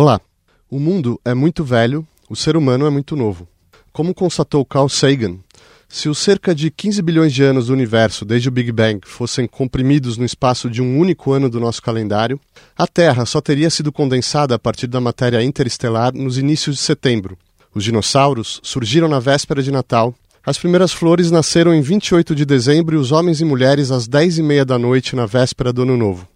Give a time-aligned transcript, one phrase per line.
[0.00, 0.20] Olá.
[0.70, 3.48] O mundo é muito velho, o ser humano é muito novo.
[3.92, 5.38] Como constatou Carl Sagan,
[5.88, 9.48] se os cerca de 15 bilhões de anos do universo desde o Big Bang fossem
[9.48, 12.38] comprimidos no espaço de um único ano do nosso calendário,
[12.76, 17.36] a Terra só teria sido condensada a partir da matéria interestelar nos inícios de setembro.
[17.74, 20.14] Os dinossauros surgiram na véspera de Natal,
[20.46, 24.38] as primeiras flores nasceram em 28 de dezembro e os homens e mulheres às 10
[24.38, 26.28] e meia da noite na véspera do Ano Novo.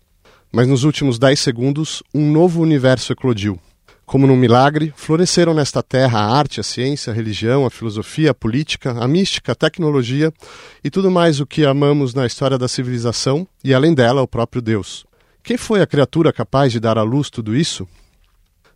[0.53, 3.59] Mas nos últimos 10 segundos, um novo universo eclodiu.
[4.05, 8.35] Como num milagre, floresceram nesta terra a arte, a ciência, a religião, a filosofia, a
[8.35, 10.31] política, a mística, a tecnologia
[10.85, 14.61] e tudo mais o que amamos na história da civilização e, além dela, o próprio
[14.61, 15.07] Deus.
[15.43, 17.89] Quem foi a criatura capaz de dar à luz tudo isso?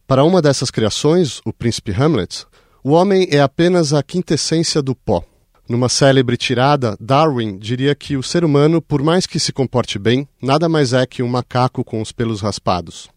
[0.07, 2.47] Para uma dessas criações, o príncipe Hamlet,
[2.83, 5.23] o homem é apenas a quintessência do pó.
[5.69, 10.29] Numa célebre tirada, Darwin diria que o ser humano, por mais que se comporte bem,
[10.41, 13.09] nada mais é que um macaco com os pelos raspados.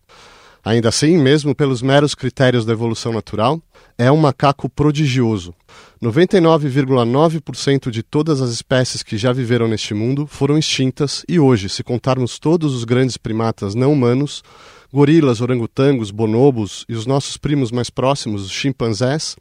[0.65, 3.61] Ainda assim, mesmo pelos meros critérios da evolução natural,
[3.97, 5.53] é um macaco prodigioso.
[6.01, 11.83] 99,9% de todas as espécies que já viveram neste mundo foram extintas e hoje, se
[11.83, 14.43] contarmos todos os grandes primatas não humanos,
[14.91, 19.35] gorilas, orangotangos, bonobos e os nossos primos mais próximos, os chimpanzés,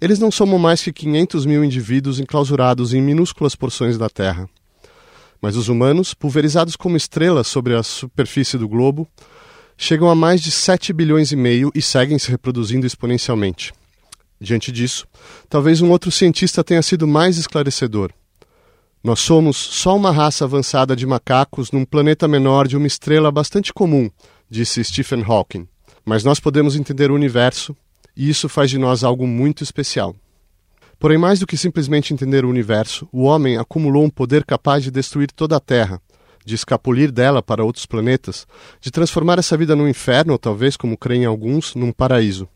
[0.00, 4.48] eles não somam mais que 500 mil indivíduos enclausurados em minúsculas porções da Terra.
[5.40, 9.06] Mas os humanos, pulverizados como estrelas sobre a superfície do globo,
[9.76, 13.72] chegam a mais de 7 bilhões e meio e seguem se reproduzindo exponencialmente.
[14.40, 15.06] Diante disso,
[15.48, 18.10] talvez um outro cientista tenha sido mais esclarecedor.
[19.02, 23.72] Nós somos só uma raça avançada de macacos num planeta menor de uma estrela bastante
[23.72, 24.10] comum,
[24.50, 25.66] disse Stephen Hawking.
[26.04, 27.76] Mas nós podemos entender o universo
[28.16, 30.14] e isso faz de nós algo muito especial.
[30.98, 34.90] Porém, mais do que simplesmente entender o universo, o homem acumulou um poder capaz de
[34.90, 36.00] destruir toda a Terra,
[36.44, 38.46] de escapulir dela para outros planetas,
[38.80, 42.48] de transformar essa vida num inferno, ou talvez, como creem alguns, num paraíso.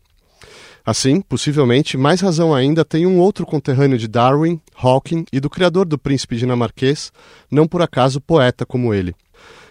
[0.85, 5.85] Assim, possivelmente, mais razão ainda tem um outro conterrâneo de Darwin, Hawking e do criador
[5.85, 7.11] do príncipe dinamarquês,
[7.51, 9.13] não por acaso poeta como ele.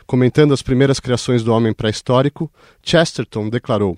[0.09, 2.51] Comentando as primeiras criações do homem pré-histórico,
[2.83, 3.95] Chesterton declarou: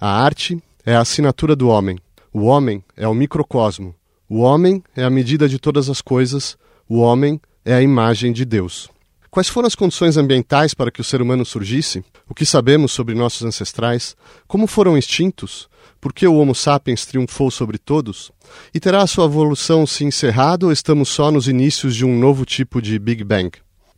[0.00, 1.98] A arte é a assinatura do homem.
[2.32, 3.94] O homem é o microcosmo.
[4.26, 6.56] O homem é a medida de todas as coisas.
[6.88, 8.88] O homem é a imagem de Deus.
[9.30, 12.02] Quais foram as condições ambientais para que o ser humano surgisse?
[12.26, 14.16] O que sabemos sobre nossos ancestrais?
[14.48, 15.68] Como foram extintos?
[16.00, 18.32] Por que o Homo sapiens triunfou sobre todos?
[18.72, 22.46] E terá a sua evolução se encerrado ou estamos só nos inícios de um novo
[22.46, 23.50] tipo de Big Bang?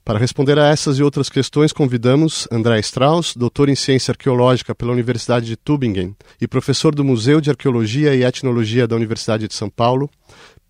[0.04, 4.90] Para responder a essas e outras questões, convidamos André Strauss, doutor em ciência arqueológica pela
[4.90, 9.70] Universidade de Tübingen e professor do Museu de Arqueologia e Etnologia da Universidade de São
[9.70, 10.10] Paulo,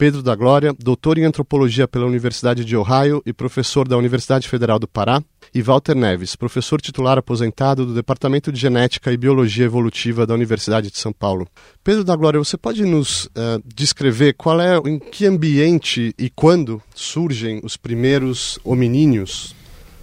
[0.02, 4.76] Pedro da Glória, doutor em antropologia pela Universidade de Ohio e professor da Universidade Federal
[4.76, 5.22] do Pará,
[5.54, 10.90] e Walter Neves, professor titular aposentado do Departamento de Genética e Biologia Evolutiva da Universidade
[10.90, 11.46] de São Paulo.
[11.84, 16.82] Pedro da Glória, você pode nos uh, descrever qual é, em que ambiente e quando
[16.96, 19.54] surgem os primeiros hominíneos?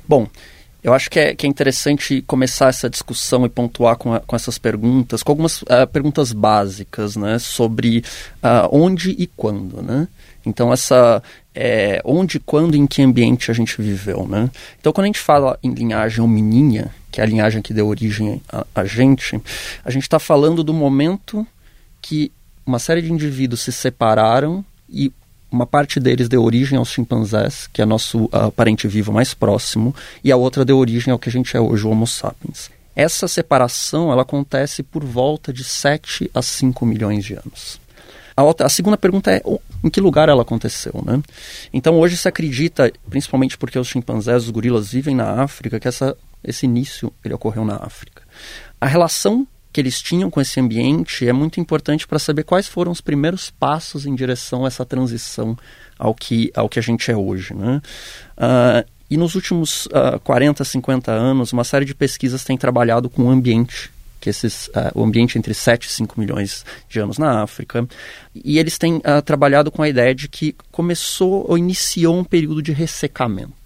[0.08, 0.30] Bom,
[0.82, 4.36] eu acho que é, que é interessante começar essa discussão e pontuar com, a, com
[4.36, 8.04] essas perguntas, com algumas uh, perguntas básicas, né, sobre
[8.44, 10.08] uh, onde e quando, né?
[10.46, 11.22] Então, essa
[11.54, 14.50] é, onde, quando, em que ambiente a gente viveu, né?
[14.80, 18.42] Então, quando a gente fala em linhagem homininha, que é a linhagem que deu origem
[18.52, 19.40] a, a gente,
[19.84, 21.46] a gente está falando do momento
[22.02, 22.32] que
[22.66, 25.12] uma série de indivíduos se separaram e
[25.52, 29.96] uma parte deles deu origem aos chimpanzés, que é nosso uh, parente vivo mais próximo,
[30.24, 32.70] e a outra deu origem ao que a gente é hoje, o Homo sapiens.
[32.96, 37.80] Essa separação ela acontece por volta de 7 a 5 milhões de anos.
[38.36, 39.42] A, outra, a segunda pergunta é
[39.84, 41.22] em que lugar ela aconteceu, né?
[41.74, 46.16] Então hoje se acredita, principalmente porque os chimpanzés, os gorilas vivem na África, que essa,
[46.44, 48.22] esse início ele ocorreu na África.
[48.80, 49.46] A relação
[49.80, 53.50] que eles tinham com esse ambiente é muito importante para saber quais foram os primeiros
[53.50, 55.58] passos em direção a essa transição
[55.98, 57.54] ao que, ao que a gente é hoje.
[57.54, 57.82] Né?
[58.38, 63.24] Uh, e nos últimos uh, 40, 50 anos, uma série de pesquisas tem trabalhado com
[63.24, 67.42] o ambiente, que esses, uh, o ambiente entre 7 e 5 milhões de anos na
[67.42, 67.88] África.
[68.36, 72.62] E eles têm uh, trabalhado com a ideia de que começou ou iniciou um período
[72.62, 73.59] de ressecamento.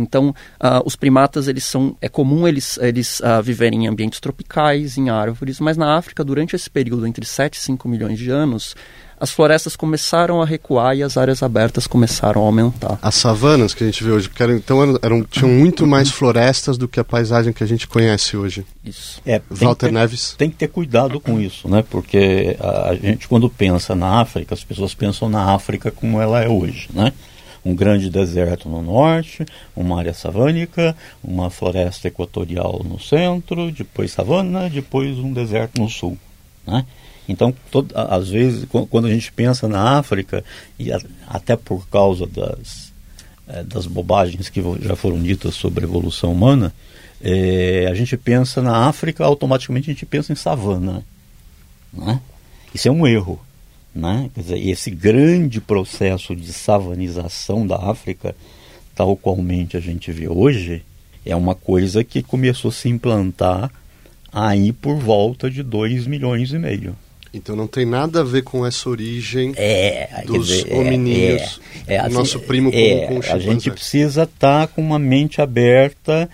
[0.00, 4.96] Então, uh, os primatas, eles são, é comum eles, eles uh, viverem em ambientes tropicais,
[4.96, 8.74] em árvores, mas na África, durante esse período entre 7 e 5 milhões de anos,
[9.20, 12.98] as florestas começaram a recuar e as áreas abertas começaram a aumentar.
[13.02, 16.10] As savanas que a gente vê hoje, porque eram, então eram, eram, tinham muito mais
[16.10, 18.64] florestas do que a paisagem que a gente conhece hoje.
[18.82, 19.20] Isso.
[19.26, 20.34] É, Walter ter, Neves.
[20.38, 21.84] Tem que ter cuidado com isso, né?
[21.90, 26.48] Porque a gente, quando pensa na África, as pessoas pensam na África como ela é
[26.48, 27.12] hoje, né?
[27.64, 29.44] Um grande deserto no norte,
[29.76, 36.16] uma área savânica, uma floresta equatorial no centro, depois savana, depois um deserto no sul.
[36.66, 36.86] Né?
[37.28, 40.42] Então, todo, às vezes, quando a gente pensa na África,
[40.78, 40.98] e a,
[41.28, 42.92] até por causa das,
[43.46, 46.72] é, das bobagens que já foram ditas sobre a evolução humana,
[47.20, 51.04] é, a gente pensa na África, automaticamente a gente pensa em savana.
[51.92, 52.20] Né?
[52.74, 53.38] Isso é um erro.
[53.94, 54.30] Né?
[54.34, 58.36] Quer dizer, esse grande processo de savanização da África,
[58.94, 60.82] tal qualmente a gente vê hoje,
[61.24, 63.70] é uma coisa que começou a se implantar
[64.32, 66.96] aí por volta de 2 milhões e meio.
[67.32, 71.96] Então não tem nada a ver com essa origem é, dos dizer, hominíneos, é, é,
[71.98, 76.28] é, nosso primo é, com o A gente precisa estar tá com uma mente aberta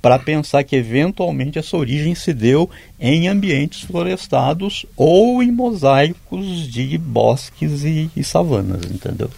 [0.00, 2.68] para pensar que eventualmente essa origem se deu
[2.98, 9.30] em ambientes florestados ou em mosaicos de bosques e, e savanas, entendeu?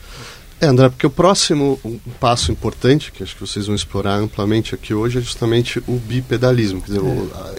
[0.61, 1.81] É, André, porque o próximo
[2.21, 6.83] passo importante, que acho que vocês vão explorar amplamente aqui hoje, é justamente o bipedalismo.
[6.83, 7.03] Quer dizer,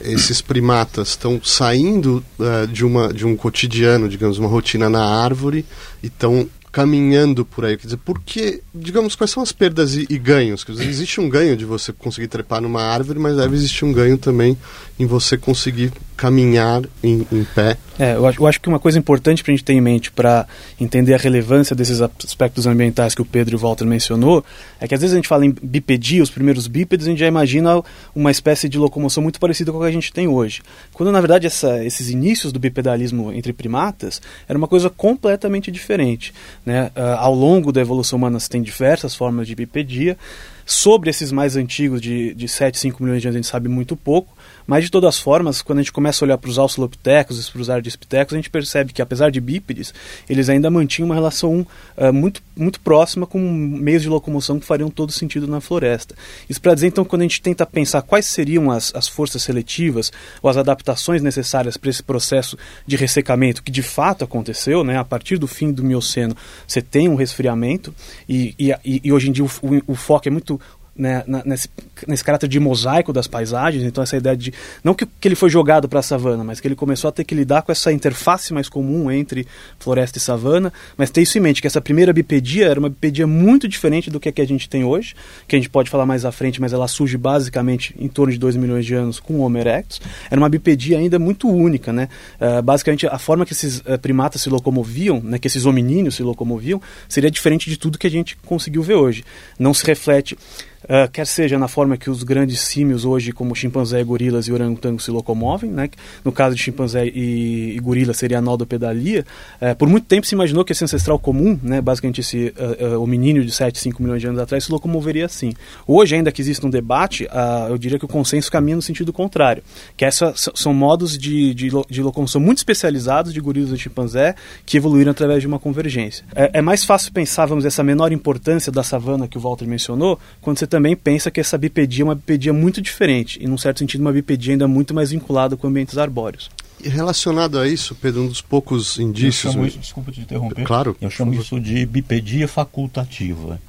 [0.03, 0.11] é.
[0.11, 5.65] esses primatas estão saindo uh, de, uma, de um cotidiano, digamos, uma rotina na árvore,
[6.03, 7.77] e estão caminhando por aí.
[7.77, 10.63] Quer dizer, porque, digamos, quais são as perdas e, e ganhos?
[10.63, 13.91] Quer dizer, existe um ganho de você conseguir trepar numa árvore, mas deve existir um
[13.91, 14.57] ganho também
[14.97, 17.75] em você conseguir caminhar em, em pé.
[17.97, 20.11] É, eu acho, eu acho, que uma coisa importante para a gente ter em mente
[20.11, 20.47] para
[20.79, 24.45] entender a relevância desses aspectos ambientais que o Pedro e o Walter mencionou
[24.79, 27.27] é que às vezes a gente fala em bipedia, os primeiros bípedes, a gente já
[27.27, 27.81] imagina
[28.13, 30.61] uma espécie de locomoção muito parecida com a que a gente tem hoje.
[30.93, 36.31] Quando na verdade essa, esses inícios do bipedalismo entre primatas era uma coisa completamente diferente.
[36.65, 36.91] Né?
[36.95, 40.17] Uh, ao longo da evolução humana se tem diversas formas de bipedia.
[40.65, 43.95] Sobre esses mais antigos, de, de 7, 5 milhões de anos, a gente sabe muito
[43.95, 44.35] pouco.
[44.71, 47.51] Mas, de todas as formas, quando a gente começa a olhar para os australopitecos e
[47.51, 49.93] para os ardipithecus, a gente percebe que, apesar de bípedes,
[50.29, 54.89] eles ainda mantinham uma relação uh, muito, muito próxima com meios de locomoção que fariam
[54.89, 56.15] todo sentido na floresta.
[56.49, 60.09] Isso para dizer, então, quando a gente tenta pensar quais seriam as, as forças seletivas
[60.41, 62.57] ou as adaptações necessárias para esse processo
[62.87, 64.97] de ressecamento que de fato aconteceu, né?
[64.97, 66.33] a partir do fim do Mioceno,
[66.65, 67.93] você tem um resfriamento
[68.29, 70.61] e, e, e hoje em dia o, o, o foco é muito
[71.01, 71.67] né, nesse,
[72.07, 74.53] nesse caráter de mosaico das paisagens, então essa ideia de
[74.83, 77.23] não que, que ele foi jogado para a savana, mas que ele começou a ter
[77.23, 79.47] que lidar com essa interface mais comum entre
[79.79, 83.25] floresta e savana, mas ter isso em mente que essa primeira bipedia era uma bipedia
[83.25, 85.15] muito diferente do que a que a gente tem hoje,
[85.47, 88.37] que a gente pode falar mais à frente, mas ela surge basicamente em torno de
[88.37, 89.99] 2 milhões de anos com o Homo erectus.
[90.29, 92.09] Era uma bipedia ainda muito única, né?
[92.39, 96.21] Uh, basicamente a forma que esses uh, primatas se locomoviam, né, que esses hominíneos se
[96.21, 99.23] locomoviam, seria diferente de tudo que a gente conseguiu ver hoje.
[99.57, 100.37] Não se reflete
[100.83, 105.03] Uh, quer seja na forma que os grandes símios hoje, como chimpanzé, gorilas e orangotangos,
[105.05, 105.89] se locomovem, né?
[106.25, 109.25] no caso de chimpanzé e, e gorila seria a nodopedalia.
[109.61, 111.81] Uh, por muito tempo se imaginou que esse ancestral comum, né?
[111.81, 112.53] basicamente esse
[112.91, 115.53] uh, uh, de 7, 5 milhões de anos atrás, se locomoveria assim.
[115.85, 117.27] Hoje, ainda que existe um debate,
[117.69, 119.63] eu diria que o consenso caminha no sentido contrário,
[119.95, 124.35] que essas são modos de, de, de locomoção muito especializados de gorilas e chimpanzé
[124.65, 126.25] que evoluíram através de uma convergência.
[126.35, 129.67] É, é mais fácil pensar, vamos dizer, essa menor importância da savana que o Walter
[129.67, 133.57] mencionou, quando você também pensa que essa bipedia é uma bipedia muito diferente, e num
[133.57, 136.49] certo sentido uma bipedia ainda muito mais vinculada com ambientes arbóreos.
[136.81, 139.45] E relacionado a isso, Pedro, um dos poucos indícios...
[139.45, 143.59] Eu chamo isso, desculpa te interromper, claro, eu chamo isso de bipedia facultativa.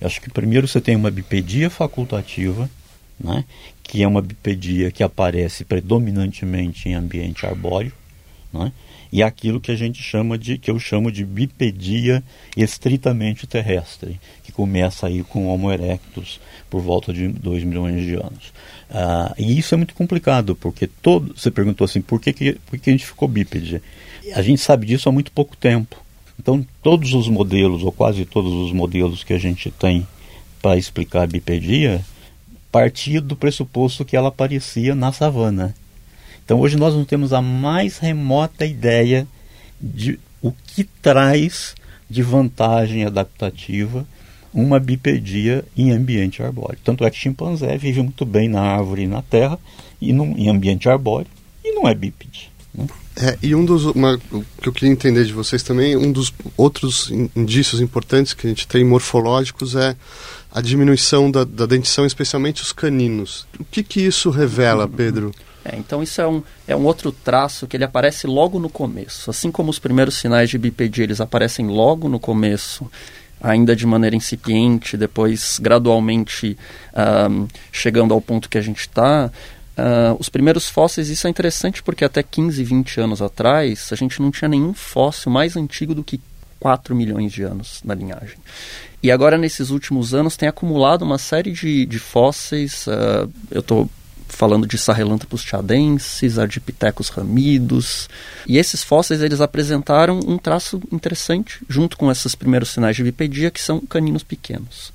[0.00, 2.70] Eu acho que primeiro você tem uma bipedia facultativa,
[3.20, 3.44] né,
[3.82, 7.92] que é uma bipedia que aparece predominantemente em ambiente arbóreo,
[8.50, 8.72] né,
[9.12, 12.24] e aquilo que a gente chama de, que eu chamo de bipedia
[12.56, 18.52] estritamente terrestre, que começa aí com Homo erectus por volta de 2 milhões de anos.
[18.90, 22.78] Uh, e isso é muito complicado, porque todo, você perguntou assim, por que, que, por
[22.78, 23.82] que a gente ficou bípede?
[24.34, 25.96] A gente sabe disso há muito pouco tempo.
[26.38, 30.06] Então, todos os modelos, ou quase todos os modelos que a gente tem
[30.60, 32.04] para explicar a bipedia,
[32.70, 35.74] partia do pressuposto que ela aparecia na savana.
[36.44, 39.26] Então hoje nós não temos a mais remota ideia
[39.80, 41.74] de o que traz
[42.08, 44.06] de vantagem adaptativa
[44.56, 46.78] uma bipedia em ambiente arbóreo.
[46.82, 49.58] Tanto é que chimpanzé vive muito bem na árvore e na terra,
[50.00, 51.28] e num, em ambiente arbóreo,
[51.62, 52.50] e não é bípede.
[52.72, 52.86] Né?
[53.18, 54.18] É, e um dos uma,
[54.60, 58.66] que eu queria entender de vocês também, um dos outros indícios importantes que a gente
[58.66, 59.94] tem morfológicos é
[60.50, 63.46] a diminuição da, da dentição, especialmente os caninos.
[63.60, 65.34] O que, que isso revela, Pedro?
[65.64, 69.30] É, então isso é um, é um outro traço que ele aparece logo no começo.
[69.30, 72.90] Assim como os primeiros sinais de bipedia eles aparecem logo no começo,
[73.40, 76.56] ainda de maneira incipiente, depois gradualmente
[77.30, 79.30] um, chegando ao ponto que a gente está.
[79.76, 84.22] Uh, os primeiros fósseis, isso é interessante porque até 15, 20 anos atrás, a gente
[84.22, 86.20] não tinha nenhum fóssil mais antigo do que
[86.58, 88.38] 4 milhões de anos na linhagem.
[89.02, 92.86] E agora, nesses últimos anos, tem acumulado uma série de, de fósseis.
[92.86, 93.90] Uh, eu estou
[94.28, 98.08] falando de Sahelanthropus tiadensis, Ardipithecus ramidos.
[98.46, 103.50] E esses fósseis eles apresentaram um traço interessante, junto com esses primeiros sinais de bipedia,
[103.50, 104.92] que são caninos pequenos.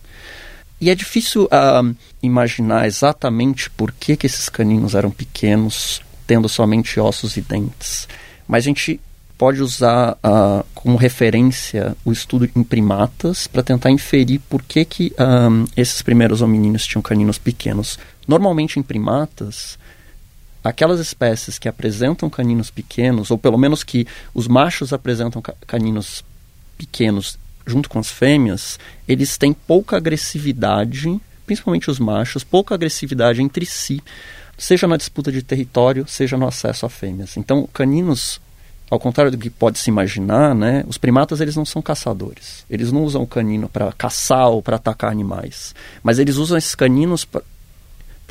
[0.80, 7.00] E é difícil uh, imaginar exatamente por que, que esses caninos eram pequenos, tendo somente
[7.00, 8.08] ossos e dentes.
[8.48, 9.00] Mas a gente
[9.42, 15.14] pode usar uh, como referência o estudo em primatas para tentar inferir por que, que
[15.20, 17.98] um, esses primeiros hominíneos tinham caninos pequenos.
[18.28, 19.78] Normalmente em primatas,
[20.64, 26.24] aquelas espécies que apresentam caninos pequenos, ou pelo menos que os machos apresentam caninos
[26.78, 33.66] pequenos junto com as fêmeas, eles têm pouca agressividade, principalmente os machos, pouca agressividade entre
[33.66, 34.02] si,
[34.58, 37.38] seja na disputa de território, seja no acesso a fêmeas.
[37.38, 38.40] Então, caninos,
[38.90, 42.66] ao contrário do que pode se imaginar, né, os primatas eles não são caçadores.
[42.70, 45.74] Eles não usam o canino para caçar ou para atacar animais,
[46.04, 47.26] mas eles usam esses caninos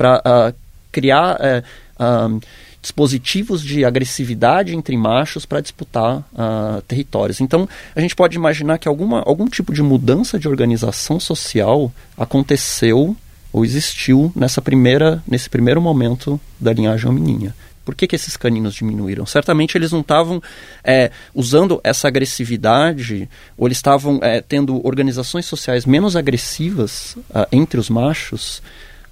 [0.01, 0.53] para uh, ah,
[0.91, 2.41] criar uh, uh,
[2.81, 7.39] dispositivos de agressividade entre machos para disputar uh, territórios.
[7.39, 13.15] Então, a gente pode imaginar que alguma, algum tipo de mudança de organização social aconteceu
[13.53, 17.53] ou existiu nessa primeira, nesse primeiro momento da linhagem hominínia.
[17.85, 19.25] Por que, que esses caninos diminuíram?
[19.27, 20.41] Certamente eles não estavam
[20.83, 27.79] é, usando essa agressividade, ou eles estavam é, tendo organizações sociais menos agressivas uh, entre
[27.79, 28.63] os machos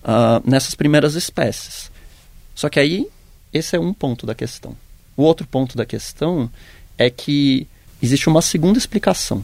[0.03, 1.91] uh, nessas primeiras espécies.
[2.56, 3.08] Só que aí
[3.53, 4.75] esse é um ponto da questão.
[5.15, 6.50] O outro ponto da questão
[6.98, 7.68] é que
[8.01, 9.44] existe uma segunda explicação,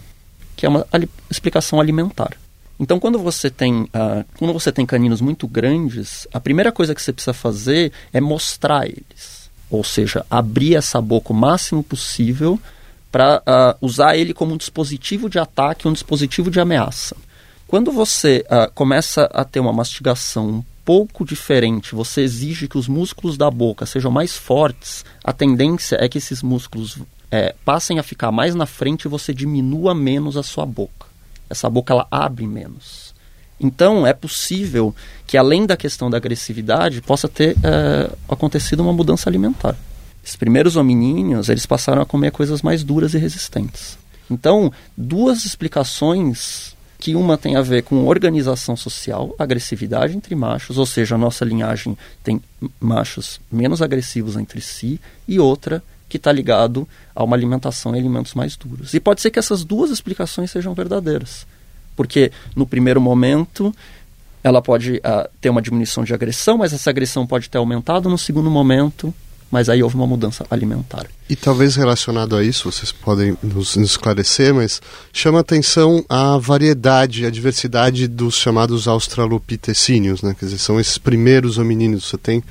[0.56, 2.38] que é uma ali, explicação alimentar.
[2.80, 7.02] Então, quando você tem uh, quando você tem caninos muito grandes, a primeira coisa que
[7.02, 12.60] você precisa fazer é mostrar eles, ou seja, abrir essa boca o máximo possível
[13.12, 17.16] para uh, ah, usar ele como um dispositivo de ataque, um dispositivo de ameaça.
[17.68, 22.88] Quando você uh, começa a ter uma mastigação um pouco diferente, você exige que os
[22.88, 27.00] músculos da boca sejam mais fortes, a tendência é que esses músculos
[27.32, 31.08] é, passem a ficar mais na frente e você diminua menos a sua boca.
[31.50, 33.16] Essa boca ela abre menos.
[33.60, 34.94] Então é possível
[35.26, 39.76] que além da questão da agressividade possa ter é, acontecido uma mudança alimentar.
[40.24, 43.98] Os primeiros hominíneos eles passaram a comer coisas mais duras e resistentes.
[44.30, 46.75] Então duas explicações
[47.06, 51.46] que uma tem a ver com organização social, agressividade entre machos, ou seja, a nossa
[51.46, 52.42] linhagem tem
[52.80, 58.34] machos menos agressivos entre si, e outra que está ligado a uma alimentação e alimentos
[58.34, 58.96] mais duros.
[58.96, 61.46] E pode ser que essas duas explicações sejam verdadeiras,
[61.96, 63.72] porque no primeiro momento
[64.44, 68.18] ela pode uh, ter uma diminuição de agressão, mas essa agressão pode ter aumentado no
[68.18, 69.14] segundo momento
[69.52, 71.08] mas aí houve uma mudança alimentar.
[71.30, 74.82] E talvez relacionado a isso, vocês podem nos, esclarecer, mas
[75.14, 80.36] chama atenção a variedade, a diversidade dos chamados australopitecíneos, né?
[80.38, 82.06] Quer dizer, são esses primeiros hominíneos.
[82.06, 82.44] Você tem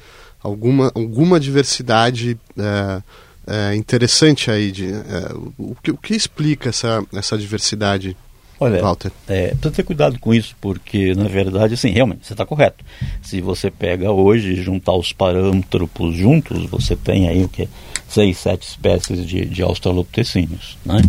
[0.43, 3.03] alguma, alguma diversidade é,
[3.47, 4.73] é, interessante aí.
[4.73, 8.17] De, é, o, que, o que explica essa, essa diversidade?
[8.59, 9.11] Olha, Walter.
[9.29, 12.85] É, precisa ter cuidado com isso, porque na verdade, assim, realmente, você está correto.
[13.23, 17.69] Se você pega hoje e juntar os parântropos juntos, você tem aí o que?
[18.09, 21.01] Seis, sete espécies de, de australopitecíneos, né?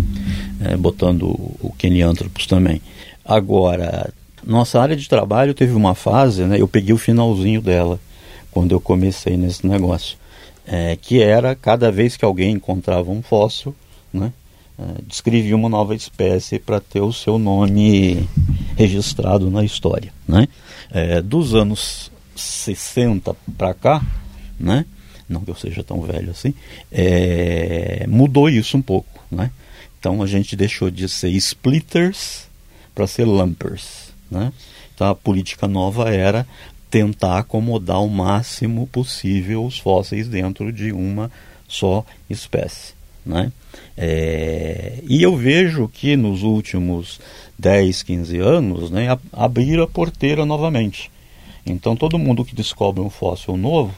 [0.62, 1.76] É, botando o, o
[2.48, 2.82] também.
[3.24, 4.12] Agora,
[4.46, 6.60] nossa área de trabalho teve uma fase, né?
[6.60, 8.00] Eu peguei o finalzinho dela,
[8.52, 10.18] quando eu comecei nesse negócio.
[10.68, 13.76] É, que era cada vez que alguém encontrava um fóssil,
[14.12, 14.34] né?
[14.78, 18.28] Uh, descrevia uma nova espécie para ter o seu nome
[18.76, 20.12] registrado na história.
[20.28, 20.48] Né?
[20.92, 24.06] É, dos anos 60 para cá,
[24.60, 24.86] né?
[25.28, 26.54] não que eu seja tão velho assim,
[26.92, 29.24] é, mudou isso um pouco.
[29.32, 29.52] Né?
[30.00, 32.48] Então a gente deixou de ser splitters
[32.94, 34.14] para ser lumpers.
[34.30, 34.52] Né?
[34.94, 36.48] Então a política nova era
[36.90, 41.32] tentar acomodar o máximo possível os fósseis dentro de uma
[41.68, 42.95] só espécie.
[43.26, 43.52] Né?
[43.98, 47.20] É, e eu vejo que nos últimos
[47.58, 51.10] 10, 15 anos né, abriram a porteira novamente.
[51.66, 53.94] Então todo mundo que descobre um fóssil novo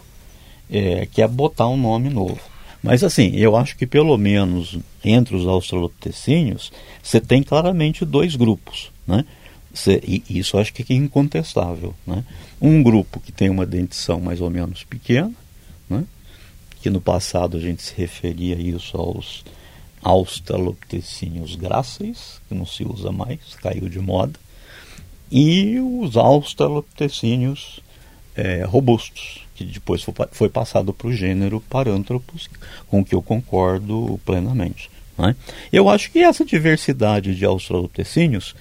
[0.69, 2.39] é, quer botar um nome novo.
[2.81, 8.91] Mas assim, eu acho que pelo menos entre os australopitecíneos, você tem claramente dois grupos.
[9.05, 9.25] Né?
[9.73, 11.93] Cê, e isso acho que é incontestável.
[12.05, 12.23] Né?
[12.61, 15.33] Um grupo que tem uma dentição mais ou menos pequena?
[16.81, 19.43] Que no passado a gente se referia isso aos
[20.01, 24.39] australopitecíneos gráceis, que não se usa mais, caiu de moda,
[25.31, 27.81] e os australopitecíneos
[28.35, 32.49] é, robustos, que depois foi, passado para o gênero Paranthropus,
[32.87, 34.89] com que eu concordo plenamente.
[35.17, 35.35] Né?
[35.73, 38.55] Eu acho que essa diversidade de australopitecíneos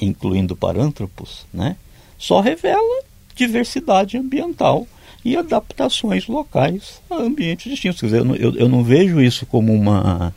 [0.00, 1.76] incluindo parântropos, né,
[2.16, 3.02] só revela
[3.34, 4.86] diversidade ambiental
[5.28, 8.00] e adaptações locais a ambientes distintos.
[8.00, 10.32] Quer dizer, eu, eu, eu não vejo isso como uma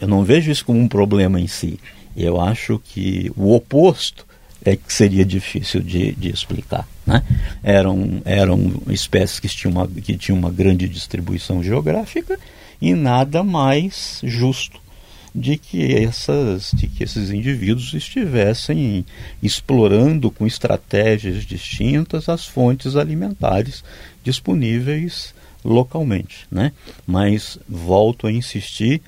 [0.00, 1.78] eu não vejo isso como um problema em si.
[2.16, 4.26] Eu acho que o oposto
[4.64, 6.86] é que seria difícil de, de explicar.
[7.06, 7.22] Né?
[7.62, 12.38] Eram, eram espécies que tinham, uma, que tinham uma grande distribuição geográfica
[12.80, 14.80] e nada mais justo
[15.34, 19.04] de que, essas, de que esses indivíduos estivessem
[19.42, 23.84] explorando com estratégias distintas as fontes alimentares
[24.28, 26.46] disponíveis localmente.
[26.50, 26.72] Né?
[27.06, 29.00] Mas volto a insistir,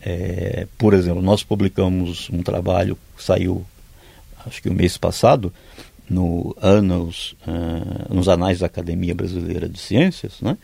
[0.00, 3.66] é, por exemplo, nós publicamos um trabalho saiu
[4.46, 5.52] acho que o mês passado,
[6.08, 10.56] no Annals, uh, nos Anais da Academia Brasileira de Ciências, né,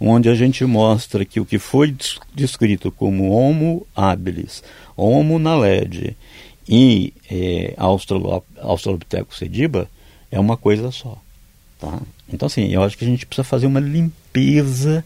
[0.00, 1.94] onde a gente mostra que o que foi
[2.34, 4.64] descrito como Homo habilis,
[4.96, 6.16] Homo naledi
[6.68, 9.88] e eh, Australopithecus sediba
[10.30, 11.20] é uma coisa só.
[11.80, 12.00] Tá?
[12.32, 15.04] Então, assim, eu acho que a gente precisa fazer uma limpeza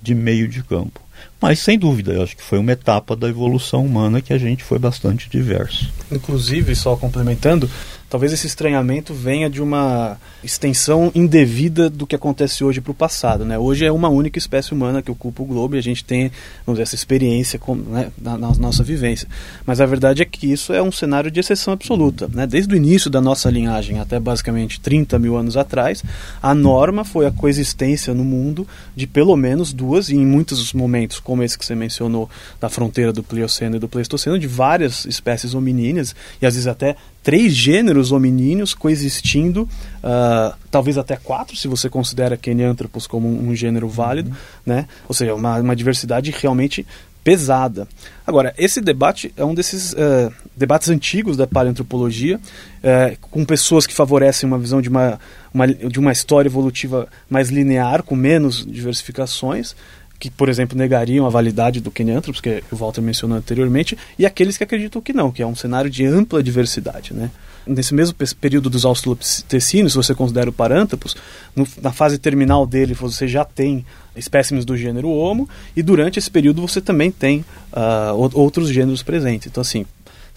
[0.00, 1.00] de meio de campo.
[1.40, 4.62] Mas, sem dúvida, eu acho que foi uma etapa da evolução humana que a gente
[4.64, 5.92] foi bastante diverso.
[6.10, 7.68] Inclusive, só complementando,
[8.08, 13.44] talvez esse estranhamento venha de uma extensão indevida do que acontece hoje para o passado.
[13.44, 13.58] Né?
[13.58, 16.30] Hoje é uma única espécie humana que ocupa o globo e a gente tem
[16.64, 19.28] vamos dizer, essa experiência com, né, na, na, nossa vivência.
[19.66, 22.28] Mas a verdade é que isso é um cenário de exceção absoluta.
[22.32, 22.46] Né?
[22.46, 26.02] Desde o início da nossa linhagem até basicamente 30 mil anos atrás,
[26.42, 31.20] a norma foi a coexistência no mundo de pelo menos duas, e em muitos momentos,
[31.20, 32.28] como esse que você mencionou,
[32.60, 36.96] da fronteira do Plioceno e do Pleistoceno, de várias espécies hominíneas, e às vezes até
[37.22, 43.54] três gêneros hominíneos coexistindo, uh, talvez até quatro, se você considera Kenyanthropus como um, um
[43.54, 44.36] gênero válido, uhum.
[44.64, 44.86] né?
[45.08, 46.86] ou seja, uma, uma diversidade realmente
[47.28, 47.86] pesada.
[48.26, 53.92] Agora, esse debate é um desses uh, debates antigos da paleoantropologia, uh, com pessoas que
[53.92, 55.20] favorecem uma visão de uma,
[55.52, 59.76] uma, de uma história evolutiva mais linear, com menos diversificações,
[60.18, 64.56] que, por exemplo, negariam a validade do Kenyanthropus, que o Walter mencionou anteriormente, e aqueles
[64.56, 67.14] que acreditam que não, que é um cenário de ampla diversidade.
[67.14, 67.30] Né?
[67.66, 71.16] Nesse mesmo período dos australopitecinos, se você considera o Paranthropus,
[71.54, 73.84] no, na fase terminal dele você já tem
[74.16, 79.46] espécimes do gênero Homo, e durante esse período você também tem uh, outros gêneros presentes.
[79.46, 79.86] Então, assim,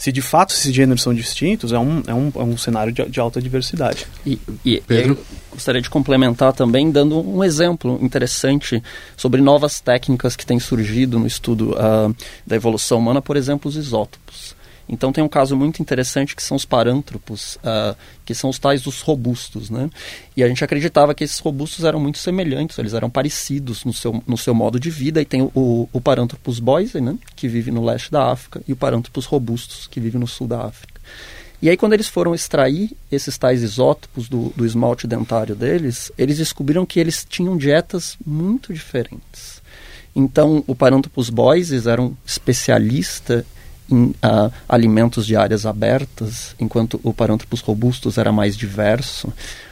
[0.02, 3.06] se de fato esses gêneros são distintos, é um, é um, é um cenário de,
[3.08, 4.08] de alta diversidade.
[4.26, 5.16] E, e Pedro?
[5.52, 8.82] gostaria de complementar também dando um exemplo interessante
[9.16, 12.16] sobre novas técnicas que têm surgido no estudo uh,
[12.48, 14.56] da evolução humana, por exemplo, os isótopos.
[14.92, 18.82] Então tem um caso muito interessante que são os parântropos, uh, que são os tais
[18.82, 19.90] dos robustos, né?
[20.36, 24.22] E a gente acreditava que esses robustos eram muito semelhantes, eles eram parecidos no seu,
[24.28, 25.22] no seu modo de vida.
[25.22, 27.18] E tem o, o Paranthropus boise, né?
[27.38, 30.66] Que vive no leste da África, e o Paranthropus robustus, que vive no sul da
[30.66, 31.00] África.
[31.62, 36.38] E aí, quando eles foram extrair esses tais isótopos do, do esmalte dentário deles, eles
[36.38, 39.62] descobriram que eles tinham dietas muito diferentes.
[40.14, 43.46] Então, o Paranthropus boises era um especialista
[43.92, 44.16] em
[44.68, 49.28] alimentos de áreas abertas, enquanto o Paranthropus robustus era mais diverso.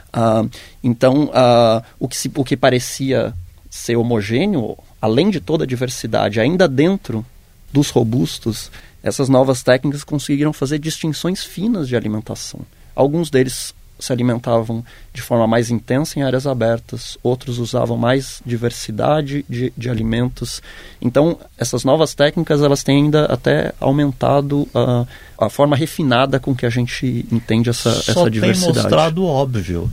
[0.09, 0.49] Uh,
[0.83, 3.33] então, uh, o, que se, o que parecia
[3.69, 7.25] ser homogêneo, além de toda a diversidade, ainda dentro
[7.71, 8.71] dos robustos,
[9.03, 12.61] essas novas técnicas conseguiram fazer distinções finas de alimentação.
[12.95, 14.83] Alguns deles se alimentavam
[15.13, 20.61] de forma mais intensa em áreas abertas, outros usavam mais diversidade de, de alimentos.
[21.01, 25.05] Então, essas novas técnicas elas têm ainda até aumentado a,
[25.37, 28.73] a forma refinada com que a gente entende essa, Só essa diversidade.
[28.73, 29.89] Tem mostrado óbvio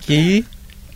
[0.00, 0.44] que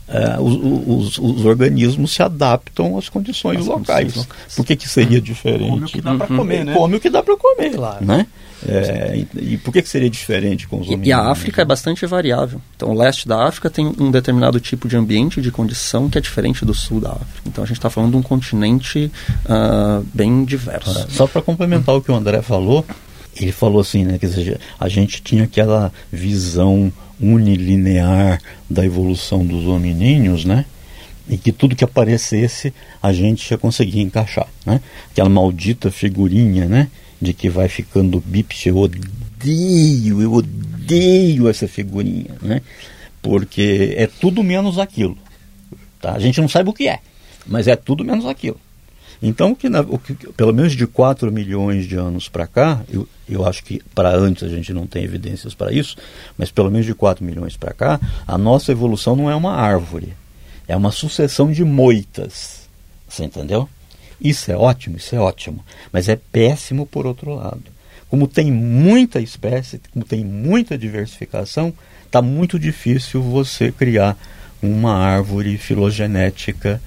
[0.09, 4.15] é, os, os, os, organismos se adaptam às condições As locais.
[4.15, 5.71] Condições Por que, que seria diferente?
[5.71, 6.75] Come o que dá para comer, né?
[6.75, 8.05] Come o que dá para comer, claro.
[8.05, 8.27] né?
[8.67, 11.65] É, e, e, por que, que seria diferente com os E, e a África é
[11.65, 12.61] bastante variável.
[12.75, 16.21] Então, o leste da África tem um determinado tipo de ambiente, de condição, que é
[16.21, 17.43] diferente do sul da África.
[17.45, 19.11] Então, a gente está falando de um continente
[19.45, 20.99] uh, bem diverso.
[20.99, 22.85] É, só para complementar o que o André falou,
[23.37, 24.27] ele falou assim, né, que
[24.81, 30.65] a gente tinha aquela visão unilinear da evolução dos hominíneos, né?
[31.29, 34.81] E que tudo que aparecesse a gente ia conseguir encaixar, né?
[35.11, 36.89] Aquela maldita figurinha, né?
[37.21, 42.61] De que vai ficando bípede, eu odeio, eu odeio essa figurinha, né?
[43.23, 45.19] Porque é tudo menos aquilo,
[46.01, 46.13] tá?
[46.13, 47.01] A gente não sabe o que é,
[47.47, 48.61] mas é tudo menos aquilo.
[49.23, 53.47] Então, que, na, que, pelo menos de 4 milhões de anos para cá, eu, eu
[53.47, 55.97] acho que para antes a gente não tem evidências para isso,
[56.37, 60.15] mas pelo menos de 4 milhões para cá, a nossa evolução não é uma árvore,
[60.69, 62.69] é uma sucessão de moitas.
[63.09, 63.69] Você entendeu?
[64.21, 67.63] Isso é ótimo, isso é ótimo, mas é péssimo por outro lado.
[68.09, 71.73] Como tem muita espécie, como tem muita diversificação,
[72.05, 74.17] está muito difícil você criar
[74.63, 76.81] uma árvore filogenética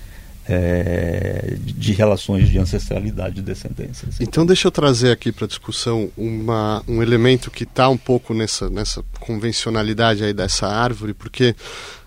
[0.51, 4.09] é, de relações de ancestralidade e descendência.
[4.09, 4.23] Assim.
[4.23, 8.67] Então deixa eu trazer aqui para discussão uma, um elemento que está um pouco nessa,
[8.67, 11.55] nessa convencionalidade aí dessa árvore, porque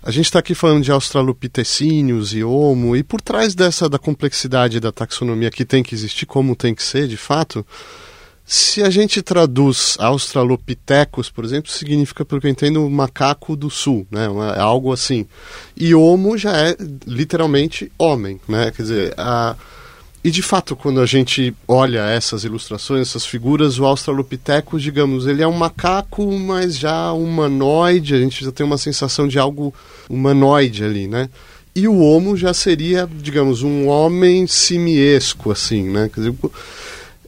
[0.02, 4.80] a gente está aqui falando de australopitecíneos e homo, e por trás dessa da complexidade
[4.80, 7.64] da taxonomia que tem que existir, como tem que ser de fato,
[8.44, 14.06] se a gente traduz Australopithecus, por exemplo, significa, pelo que eu entendo, macaco do sul,
[14.10, 14.26] né?
[14.56, 15.26] É algo assim.
[15.76, 16.76] E Homo já é
[17.06, 18.70] literalmente homem, né?
[18.74, 19.54] Quer dizer, a...
[20.22, 25.42] e de fato, quando a gente olha essas ilustrações, essas figuras, o Australopithecus, digamos, ele
[25.42, 29.72] é um macaco, mas já humanoide, a gente já tem uma sensação de algo
[30.10, 31.30] humanoide ali, né?
[31.74, 36.10] E o Homo já seria, digamos, um homem simiesco, assim, né?
[36.12, 36.34] Quer dizer,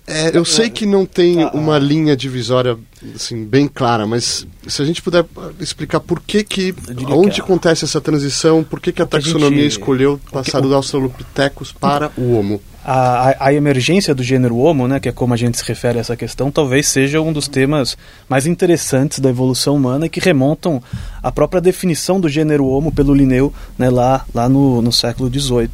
[0.07, 2.77] é, eu sei que não tem ah, uma linha divisória
[3.15, 5.25] assim, bem clara, mas se a gente puder
[5.59, 6.75] explicar por que que,
[7.09, 10.75] onde que acontece essa transição, por que que a taxonomia a gente, escolheu passar do
[10.75, 12.61] Australopithecus para o Homo?
[12.85, 16.01] A, a, emergência do gênero Homo, né, que é como a gente se refere a
[16.03, 17.97] essa questão, talvez seja um dos temas
[18.29, 20.83] mais interessantes da evolução humana e que remontam
[21.23, 25.71] à própria definição do gênero Homo pelo Linneu né, lá, lá no, no século XVIII,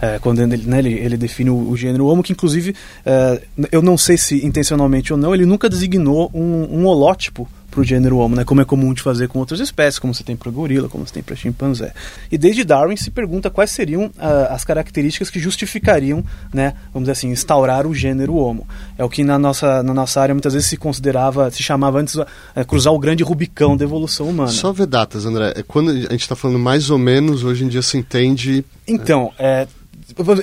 [0.00, 3.82] é, quando ele, né, ele, ele, define o, o, gênero Homo, que inclusive, é, eu
[3.82, 8.18] não sei se intencionalmente ou não, ele nunca designou um, um holótipo para o gênero
[8.18, 8.44] Homo, né?
[8.44, 11.14] como é comum de fazer com outras espécies, como você tem para gorila, como você
[11.14, 11.94] tem para chimpanzé.
[12.30, 14.12] E desde Darwin se pergunta quais seriam uh,
[14.50, 18.68] as características que justificariam, né, vamos dizer assim, instaurar o gênero Homo.
[18.98, 22.14] É o que na nossa, na nossa área muitas vezes se considerava, se chamava antes
[22.14, 22.26] uh,
[22.68, 24.50] cruzar o grande Rubicão da evolução humana.
[24.50, 25.54] Só ver datas, André.
[25.56, 28.64] É quando a gente está falando mais ou menos, hoje em dia se entende.
[28.86, 29.66] Então, é,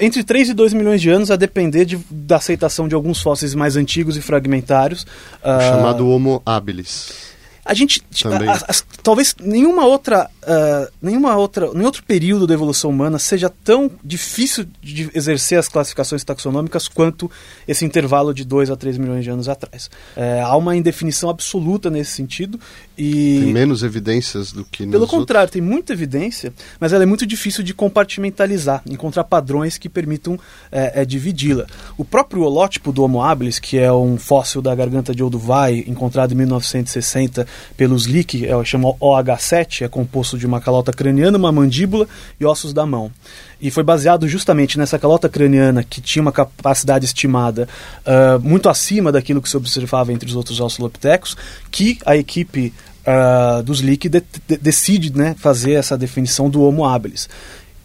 [0.01, 3.53] entre 3 e 2 milhões de anos, a depender de, da aceitação de alguns fósseis
[3.55, 5.03] mais antigos e fragmentários.
[5.03, 7.29] Uh, chamado Homo habilis.
[7.69, 12.53] A gente, tipo, a, a, talvez nenhuma outra, uh, nenhuma outra, nenhum outro período da
[12.55, 17.29] evolução humana seja tão difícil de exercer as classificações taxonômicas quanto
[17.67, 19.87] esse intervalo de 2 a 3 milhões de anos atrás.
[20.15, 22.59] É, há uma indefinição absoluta nesse sentido
[22.99, 25.53] e tem menos evidências do que pelo contrário, outros.
[25.53, 30.37] tem muita evidência, mas ela é muito difícil de compartimentalizar, encontrar padrões que permitam
[30.69, 31.65] é, é, dividi-la.
[31.97, 36.33] O próprio holótipo do Homo habilis, que é um fóssil da garganta de Olduvai encontrado
[36.33, 42.05] em 1960 pelos Lick, é, chama OH7, é composto de uma calota craniana, uma mandíbula
[42.37, 43.09] e ossos da mão.
[43.61, 47.67] E foi baseado justamente nessa calota craniana que tinha uma capacidade estimada
[48.05, 51.35] uh, muito acima daquilo que se observava entre os outros australopithecus,
[51.69, 52.73] que a equipe
[53.09, 57.27] uh, dos Lick de, de, decide né, fazer essa definição do Homo habilis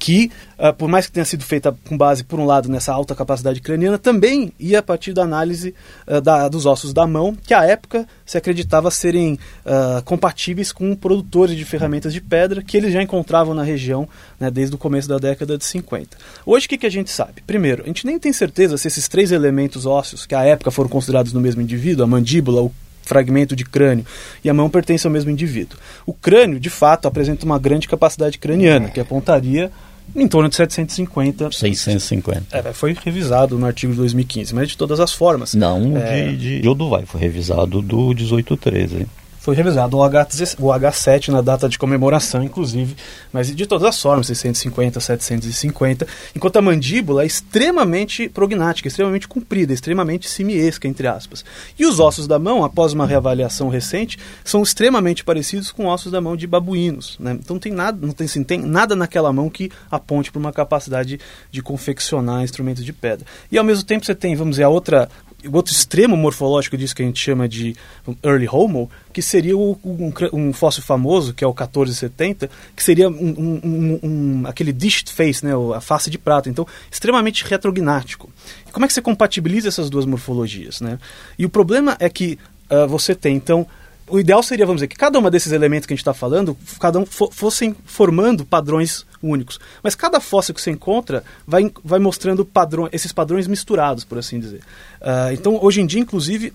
[0.04, 3.14] que, uh, por mais que tenha sido feita com base, por um lado, nessa alta
[3.14, 5.74] capacidade craniana, também ia a partir da análise
[6.06, 10.94] uh, da, dos ossos da mão, que à época se acreditava serem uh, compatíveis com
[10.94, 14.06] produtores de ferramentas de pedra que eles já encontravam na região
[14.38, 16.18] né, desde o começo da década de 50.
[16.44, 17.42] Hoje, o que, que a gente sabe?
[17.46, 20.90] Primeiro, a gente nem tem certeza se esses três elementos ósseos, que à época foram
[20.90, 22.70] considerados no mesmo indivíduo, a mandíbula, o
[23.04, 24.04] fragmento de crânio
[24.42, 25.78] e a mão pertence ao mesmo indivíduo.
[26.06, 29.70] O crânio, de fato, apresenta uma grande capacidade craniana, que apontaria
[30.14, 31.50] em torno de 750.
[31.50, 32.56] 650.
[32.56, 35.54] É, foi revisado no artigo de 2015, mas de todas as formas.
[35.54, 36.32] Não, é...
[36.32, 39.06] de, de Oduvai, foi revisado do 1813
[39.44, 40.28] foi revisado o, H,
[40.58, 42.96] o H7 na data de comemoração, inclusive,
[43.30, 49.74] mas de todas as formas, 650, 750, enquanto a mandíbula é extremamente prognática, extremamente comprida,
[49.74, 51.44] extremamente simiesca, entre aspas.
[51.78, 56.22] E os ossos da mão, após uma reavaliação recente, são extremamente parecidos com ossos da
[56.22, 57.18] mão de babuínos.
[57.20, 57.32] Né?
[57.38, 61.20] Então tem nada, não tem, assim, tem nada naquela mão que aponte para uma capacidade
[61.50, 63.26] de confeccionar instrumentos de pedra.
[63.52, 65.06] E ao mesmo tempo você tem, vamos dizer, a outra
[65.48, 67.76] o outro extremo morfológico disso que a gente chama de
[68.22, 73.08] early homo, que seria o, um, um, fóssil famoso, que é o 1470, que seria
[73.08, 78.30] um, um, aquele dished face, né, a face de prata, então extremamente retrognático.
[78.66, 80.80] E como é que você compatibiliza essas duas morfologias?
[80.80, 80.98] Né?
[81.38, 82.38] E o problema é que
[82.70, 83.66] uh, você tem, então,
[84.08, 86.56] o ideal seria, vamos dizer, que cada um desses elementos que a gente está falando,
[86.78, 89.58] cada um fossem formando padrões únicos.
[89.82, 94.38] Mas cada fóssil que você encontra vai, vai mostrando padrões, esses padrões misturados, por assim
[94.38, 94.60] dizer.
[95.00, 96.52] Uh, então, hoje em dia, inclusive,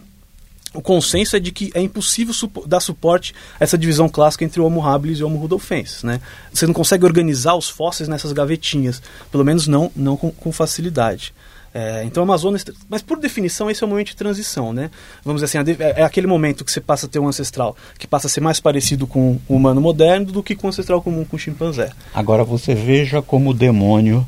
[0.74, 4.62] o consenso é de que é impossível supo dar suporte a essa divisão clássica entre
[4.62, 6.04] o Homo habilis e o Homo rudolfensis.
[6.04, 6.22] Né?
[6.54, 11.34] Você não consegue organizar os fósseis nessas gavetinhas, pelo menos não, não com, com facilidade.
[11.74, 14.90] É, então, Amazonas, mas por definição, esse é o momento de transição, né?
[15.24, 18.08] Vamos dizer assim, é, é aquele momento que você passa a ter um ancestral que
[18.08, 21.24] passa a ser mais parecido com o humano moderno do que com o ancestral comum
[21.24, 21.92] com o chimpanzé.
[22.14, 24.28] Agora você veja como o demônio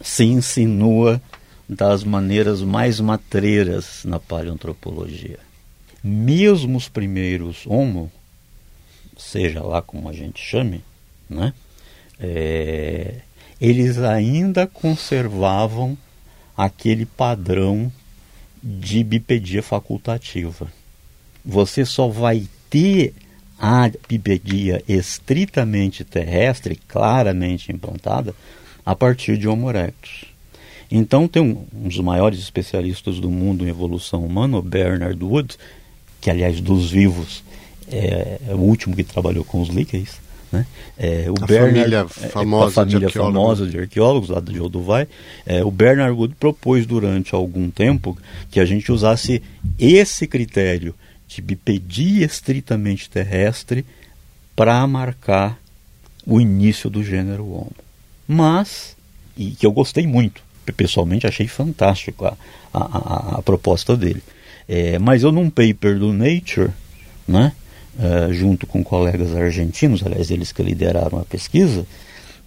[0.00, 1.20] se insinua
[1.68, 5.38] das maneiras mais matreiras na paleoantropologia.
[6.02, 8.10] mesmo os primeiros Homo,
[9.16, 10.82] seja lá como a gente chame,
[11.30, 11.54] né?
[12.18, 13.20] É,
[13.60, 15.96] eles ainda conservavam
[16.56, 17.92] aquele padrão
[18.62, 20.72] de bipedia facultativa.
[21.44, 23.14] Você só vai ter
[23.58, 28.34] a bipedia estritamente terrestre, claramente implantada,
[28.84, 30.24] a partir de Homo erectus.
[30.90, 35.56] Então tem um, um dos maiores especialistas do mundo em evolução humana, o Bernard Wood,
[36.20, 37.42] que aliás dos vivos
[37.88, 40.20] é, é o último que trabalhou com os líqueis,
[40.52, 40.66] né?
[40.98, 43.34] É, o a Bernard, família é, famosa, a família de, arqueólogos.
[43.34, 45.08] famosa de arqueólogos lá de Olduvai,
[45.46, 48.16] é, o Bernard Wood propôs durante algum tempo
[48.50, 49.42] que a gente usasse
[49.78, 50.94] esse critério
[51.26, 53.86] de bipedia estritamente terrestre
[54.54, 55.58] para marcar
[56.26, 57.72] o início do gênero Homo.
[58.28, 58.96] Mas,
[59.36, 60.42] e que eu gostei muito,
[60.76, 62.36] pessoalmente achei fantástico a,
[62.72, 64.22] a, a, a proposta dele.
[64.68, 66.70] É, mas eu num paper do Nature,
[67.26, 67.52] né,
[67.98, 71.86] uh, junto com colegas argentinos, aliás, eles que lideraram a pesquisa,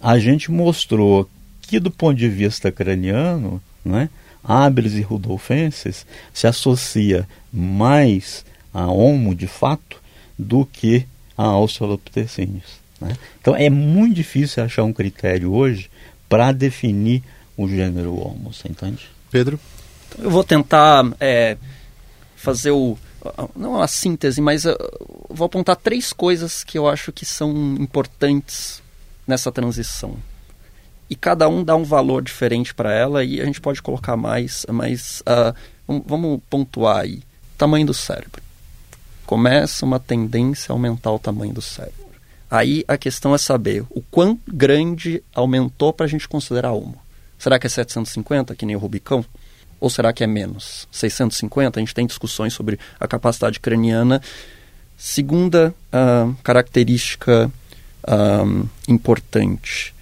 [0.00, 1.28] a gente mostrou
[1.62, 4.08] que, do ponto de vista craniano, né,
[4.42, 10.00] Habilis e Rudolfenses se associa mais a Homo de fato
[10.38, 11.06] do que
[11.36, 12.80] a Australopithecines.
[13.00, 13.16] Né?
[13.40, 15.90] Então é muito difícil achar um critério hoje
[16.28, 17.22] para definir
[17.56, 19.08] o gênero Homo, você entende?
[19.30, 19.58] Pedro?
[20.18, 21.56] Eu vou tentar é,
[22.36, 22.96] fazer o.
[23.54, 24.64] Não a síntese, mas
[25.28, 28.82] vou apontar três coisas que eu acho que são importantes
[29.26, 30.16] nessa transição.
[31.08, 34.66] E cada um dá um valor diferente para ela e a gente pode colocar mais,
[34.68, 35.54] mas uh,
[36.04, 37.22] vamos pontuar aí.
[37.56, 38.42] Tamanho do cérebro.
[39.24, 42.06] Começa uma tendência a aumentar o tamanho do cérebro.
[42.50, 47.00] Aí a questão é saber o quão grande aumentou para a gente considerar homo.
[47.38, 49.24] Será que é 750, que nem o Rubicão?
[49.80, 50.88] Ou será que é menos?
[50.90, 51.78] 650?
[51.78, 54.22] A gente tem discussões sobre a capacidade craniana.
[54.96, 57.50] Segunda uh, característica
[58.04, 59.94] uh, importante: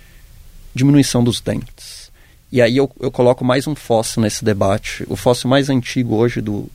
[0.74, 2.10] diminuição dos dentes.
[2.52, 5.04] E aí eu, eu coloco mais um fóssil nesse debate.
[5.08, 6.70] O fóssil mais antigo hoje do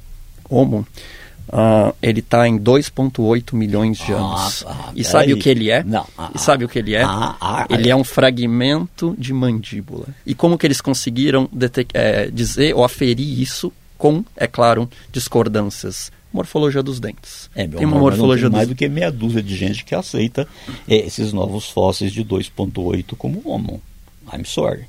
[0.49, 0.85] Homo
[1.49, 4.63] Uh, ele está em 2,8 milhões de anos.
[4.67, 5.33] Ah, e sabe aí.
[5.33, 5.83] o que ele é?
[5.83, 6.05] Não.
[6.15, 7.01] Ah, e sabe o que ele é?
[7.01, 10.05] Ah, ah ele é um fragmento de mandíbula.
[10.25, 11.49] E como que eles conseguiram
[11.93, 16.11] é, dizer ou aferir isso com, é claro, discordâncias?
[16.31, 17.49] Morfologia dos dentes.
[17.55, 18.75] É, meu tem uma morfologia tem mais dos...
[18.75, 20.47] do que meia dúzia de gente que aceita
[20.87, 23.81] é, esses novos fósseis de 2,8 como homo.
[24.31, 24.85] I'm sorry.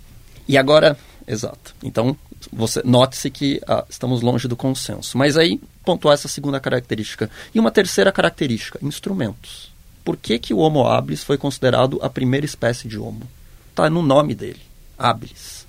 [0.47, 1.75] E agora, exato.
[1.83, 2.15] Então,
[2.53, 5.17] você note-se que ah, estamos longe do consenso.
[5.19, 7.31] Mas aí pontuar essa segunda característica.
[7.55, 9.71] E uma terceira característica, instrumentos.
[10.05, 13.23] Por que, que o Homo habilis foi considerado a primeira espécie de Homo?
[13.71, 14.61] Está no nome dele,
[14.99, 15.67] habilis.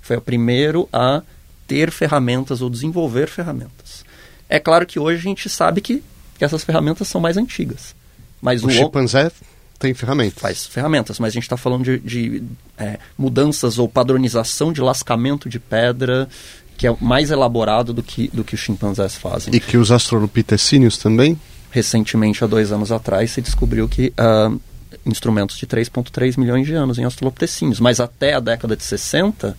[0.00, 1.22] Foi o primeiro a
[1.66, 4.04] ter ferramentas ou desenvolver ferramentas.
[4.48, 6.02] É claro que hoje a gente sabe que,
[6.38, 7.94] que essas ferramentas são mais antigas.
[8.40, 9.32] Mas o, o chimpanzé
[9.78, 10.40] tem ferramentas.
[10.40, 12.42] Faz ferramentas, mas a gente está falando de, de
[12.78, 16.28] é, mudanças ou padronização de lascamento de pedra
[16.76, 19.54] que é mais elaborado do que, do que os chimpanzés fazem.
[19.54, 21.38] E que os australopitecíneos também?
[21.70, 24.60] Recentemente, há dois anos atrás, se descobriu que uh,
[25.06, 29.56] instrumentos de 3,3 milhões de anos em australopitecíneos, mas até a década de 60,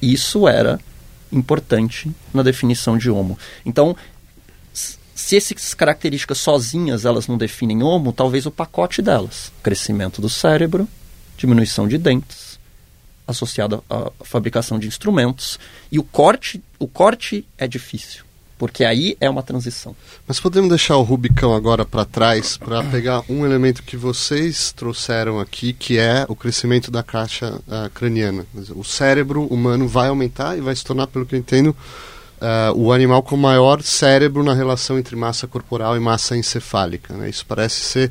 [0.00, 0.78] isso era
[1.32, 3.38] importante na definição de homo.
[3.64, 3.96] Então,
[5.14, 10.88] se essas características sozinhas elas não definem homo, talvez o pacote delas, crescimento do cérebro,
[11.36, 12.58] diminuição de dentes,
[13.26, 15.58] associado à fabricação de instrumentos.
[15.90, 18.24] E o corte, o corte é difícil,
[18.58, 19.94] porque aí é uma transição.
[20.26, 25.38] Mas podemos deixar o Rubicão agora para trás para pegar um elemento que vocês trouxeram
[25.38, 28.46] aqui, que é o crescimento da caixa uh, craniana.
[28.74, 31.76] O cérebro humano vai aumentar e vai se tornar, pelo que eu entendo,
[32.42, 37.14] Uh, o animal com maior cérebro na relação entre massa corporal e massa encefálica.
[37.14, 37.30] Né?
[37.30, 38.10] Isso parece ser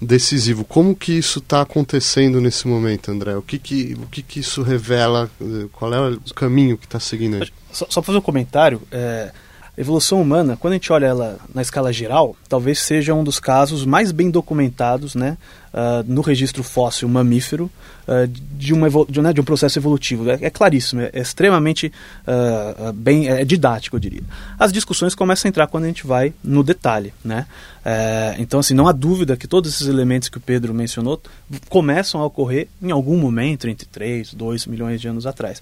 [0.00, 0.64] decisivo.
[0.64, 3.34] Como que isso está acontecendo nesse momento, André?
[3.36, 5.30] O que que, o que que isso revela?
[5.72, 7.48] Qual é o caminho que está seguindo aí?
[7.72, 8.82] Só, só fazer um comentário.
[8.92, 9.32] É,
[9.76, 13.40] a evolução humana, quando a gente olha ela na escala geral, talvez seja um dos
[13.40, 15.36] casos mais bem documentados né,
[15.74, 17.70] uh, no registro fóssil mamífero
[18.06, 20.30] uh, de, uma de, né, de, um processo evolutivo.
[20.30, 21.92] É, é claríssimo, é, é extremamente
[22.26, 24.22] uh, bem é didático, eu diria.
[24.58, 27.12] As discussões começam a entrar quando a gente vai no detalhe.
[27.24, 27.46] Né?
[27.84, 31.20] É, então, assim, não há dúvida que todos esses elementos que o Pedro mencionou
[31.68, 35.60] começam a ocorrer em algum momento entre 3, 2 milhões de anos atrás.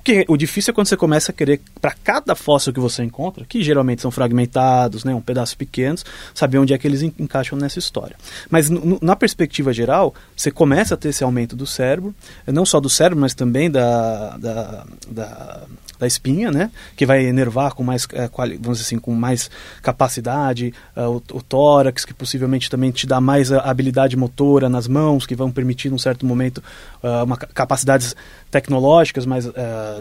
[0.00, 3.44] Porque o difícil é quando você começa a querer, para cada fóssil que você encontra,
[3.44, 7.78] que geralmente são fragmentados, né, um pedaços pequenos, saber onde é que eles encaixam nessa
[7.78, 8.16] história.
[8.48, 12.14] Mas na perspectiva geral, você começa a ter esse aumento do cérebro,
[12.46, 15.62] não só do cérebro, mas também da, da, da
[16.00, 16.70] da espinha, né?
[16.96, 19.50] Que vai enervar com mais, é, vamos assim, com mais
[19.82, 25.26] capacidade, uh, o, o, tórax, que possivelmente também te dá mais habilidade motora nas mãos,
[25.26, 26.62] que vão permitir, num certo momento,
[27.04, 28.16] uh, uma, capacidades
[28.50, 29.48] tecnológicas mais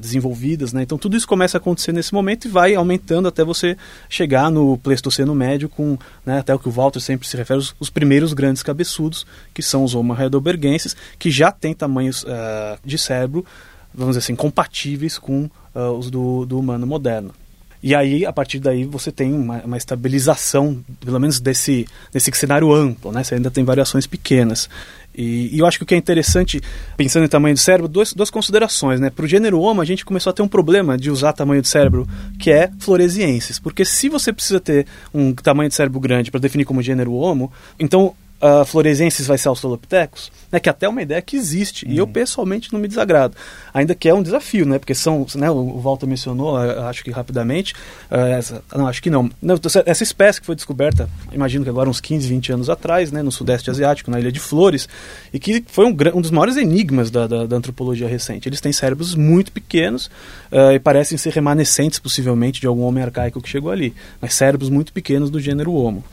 [0.01, 0.81] desenvolvidas, né?
[0.81, 3.77] Então tudo isso começa a acontecer nesse momento e vai aumentando até você
[4.09, 7.75] chegar no Pleistoceno médio com, né, até o que o Walter sempre se refere, os,
[7.79, 12.25] os primeiros grandes cabeçudos, que são os Homo heidelbergenses, que já têm tamanhos
[12.83, 13.45] de cérebro,
[13.93, 17.34] vamos dizer assim, compatíveis com uh, os do, do humano moderno.
[17.82, 22.73] E aí, a partir daí, você tem uma, uma, estabilização, pelo menos desse, desse cenário
[22.73, 23.23] amplo, né?
[23.23, 24.69] Você ainda tem variações pequenas.
[25.15, 26.62] E, e, eu acho que o que é interessante,
[26.97, 28.99] pensando em tamanho do cérebro, duas, duas considerações.
[28.99, 29.10] Né?
[29.10, 31.67] Para o gênero Homo, a gente começou a ter um problema de usar tamanho do
[31.67, 33.60] cérebro, que é floresienses.
[33.60, 37.51] Porque se você precisa ter um tamanho de cérebro grande para definir como gênero Homo,
[37.79, 41.91] então uh, floresenses vai ser Australopithecus, né, que até é uma ideia que existe, uhum.
[41.91, 42.12] e eu uhum.
[42.12, 43.36] pessoalmente não me desagrado,
[43.73, 47.73] ainda que é um desafio, né, porque são, né, o Walter mencionou, acho que rapidamente,
[48.10, 49.30] uh, essa, não, acho que não.
[49.41, 53.21] não, essa espécie que foi descoberta, imagino que agora uns 15, 20 anos atrás, né,
[53.21, 54.88] no Sudeste Asiático, na Ilha de Flores,
[55.34, 58.47] e que foi um, um dos maiores enigmas da, da, da, antropologia recente.
[58.47, 60.08] Eles têm cérebros muito pequenos
[60.52, 64.69] uh, e parecem ser remanescentes, possivelmente, de algum homem arcaico que chegou ali, mas cérebros
[64.69, 66.04] muito pequenos do gênero Homo.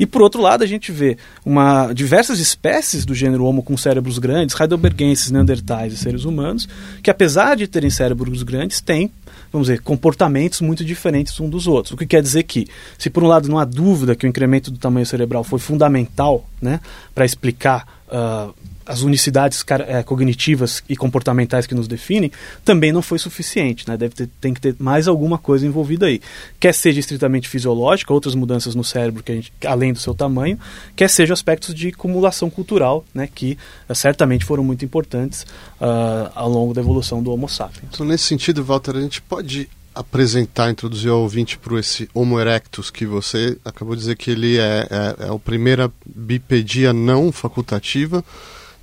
[0.00, 4.18] E por outro lado, a gente vê uma, diversas espécies do gênero Homo com cérebros
[4.18, 6.66] grandes, heidelbergenses, neandertais e seres humanos,
[7.02, 9.12] que apesar de terem cérebros grandes, têm
[9.52, 11.92] vamos dizer, comportamentos muito diferentes um dos outros.
[11.92, 14.70] O que quer dizer que, se por um lado não há dúvida que o incremento
[14.70, 16.80] do tamanho cerebral foi fundamental né,
[17.14, 18.54] para explicar uh,
[18.90, 22.32] as unicidades é, cognitivas e comportamentais que nos definem,
[22.64, 23.88] também não foi suficiente.
[23.88, 23.96] Né?
[23.96, 26.20] Deve ter, tem que ter mais alguma coisa envolvida aí.
[26.58, 30.58] Quer seja estritamente fisiológica, outras mudanças no cérebro, que a gente, além do seu tamanho,
[30.96, 33.28] quer seja aspectos de acumulação cultural, né?
[33.32, 33.56] que
[33.88, 35.42] uh, certamente foram muito importantes
[35.80, 37.90] uh, ao longo da evolução do Homo sapiens.
[37.94, 42.90] Então, nesse sentido, Walter, a gente pode apresentar, introduzir ao ouvinte para esse Homo erectus
[42.90, 48.24] que você acabou de dizer que ele é, é, é a primeira bipedia não facultativa.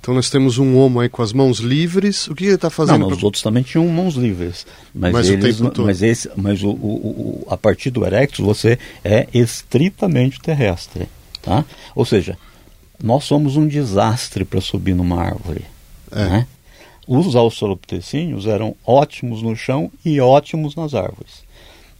[0.00, 2.28] Então nós temos um homo aí com as mãos livres.
[2.28, 3.00] O que ele está fazendo?
[3.00, 3.16] Não, pra...
[3.16, 4.66] os outros também tinham mãos livres.
[4.94, 8.78] Mas, mas eles, o mas, esse, mas o, o, o, a partir do erectus você
[9.04, 11.08] é estritamente terrestre.
[11.42, 11.64] Tá?
[11.94, 12.38] Ou seja,
[13.02, 15.64] nós somos um desastre para subir numa árvore.
[16.10, 16.24] É.
[16.24, 16.46] Né?
[17.06, 21.46] Os australopitecíneos eram ótimos no chão e ótimos nas árvores.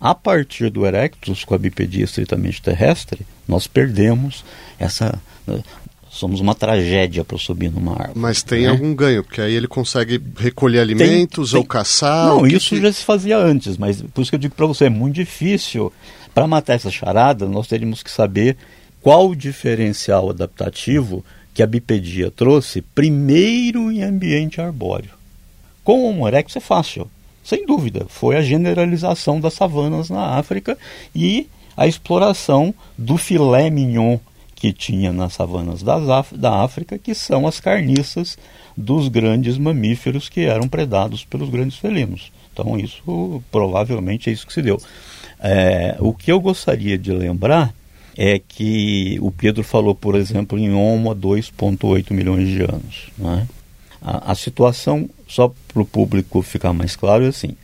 [0.00, 4.44] A partir do Erectus, com a bipedia estritamente terrestre, nós perdemos
[4.78, 5.20] essa.
[6.18, 8.18] Somos uma tragédia para subir numa árvore.
[8.18, 8.70] Mas tem né?
[8.70, 11.61] algum ganho, porque aí ele consegue recolher alimentos tem, tem...
[11.61, 12.26] ou caçar.
[12.26, 12.81] Não, isso que...
[12.81, 15.92] já se fazia antes, mas por isso que eu digo para você, é muito difícil.
[16.35, 18.57] Para matar essa charada, nós teríamos que saber
[19.00, 25.11] qual o diferencial adaptativo que a bipedia trouxe primeiro em ambiente arbóreo.
[25.85, 27.09] Com o Homo erectus é fácil,
[27.44, 28.07] sem dúvida.
[28.09, 30.76] Foi a generalização das savanas na África
[31.14, 34.18] e a exploração do filé mignon
[34.58, 38.36] que tinha nas savanas da África, que são as carniças
[38.76, 42.32] dos grandes mamíferos que eram predados pelos grandes felinos.
[42.52, 44.80] Então, isso provavelmente é isso que se deu.
[45.38, 47.72] É, o que eu gostaria de lembrar
[48.16, 53.10] é que o Pedro falou, por exemplo, em Homo há 2,8 milhões de anos.
[53.16, 53.46] Né?
[54.02, 57.54] A, a situação, só para o público ficar mais claro, é assim: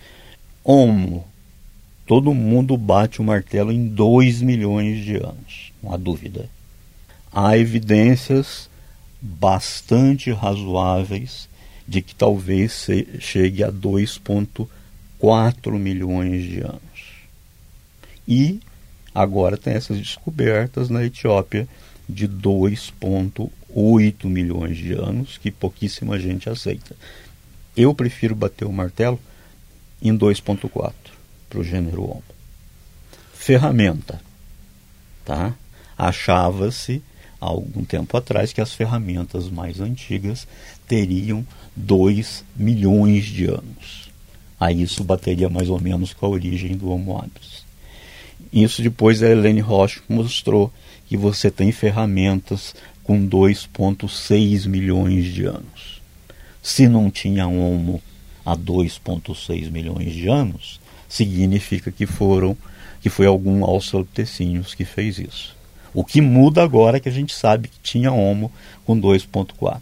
[0.62, 1.24] Homo,
[2.07, 6.48] todo mundo bate o martelo em 2 milhões de anos, não há dúvida.
[7.35, 8.70] Há evidências
[9.20, 11.49] bastante razoáveis
[11.87, 12.87] de que talvez
[13.18, 16.81] chegue a 2,4 milhões de anos.
[18.27, 18.59] E
[19.14, 21.68] Agora tem essas descobertas na Etiópia
[22.09, 26.97] de 2,8 milhões de anos, que pouquíssima gente aceita.
[27.77, 29.20] Eu prefiro bater o martelo
[30.03, 30.92] em 2,4
[31.49, 32.25] para o gênero Homo.
[33.33, 34.20] Ferramenta.
[35.25, 35.55] Tá?
[35.97, 37.01] Achava-se
[37.44, 40.48] há algum tempo atrás que as ferramentas mais antigas
[40.88, 44.09] teriam 2 milhões de anos.
[44.59, 47.64] Aí isso bateria mais ou menos com a origem do Homo habilis.
[48.52, 50.72] Isso depois a Helene Rocha mostrou
[51.07, 56.01] que você tem ferramentas com 2,6 milhões de anos.
[56.62, 58.01] Se não tinha Homo
[58.45, 62.57] há 2,6 milhões de anos, significa que foram
[63.03, 65.55] que foi algum Australopithecíneos que fez isso.
[65.95, 68.51] O que muda agora é que a gente sabe que tinha Homo
[68.84, 69.80] com 2,4.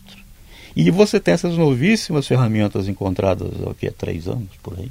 [0.76, 4.90] E você tem essas novíssimas ferramentas encontradas aqui há três anos por aí.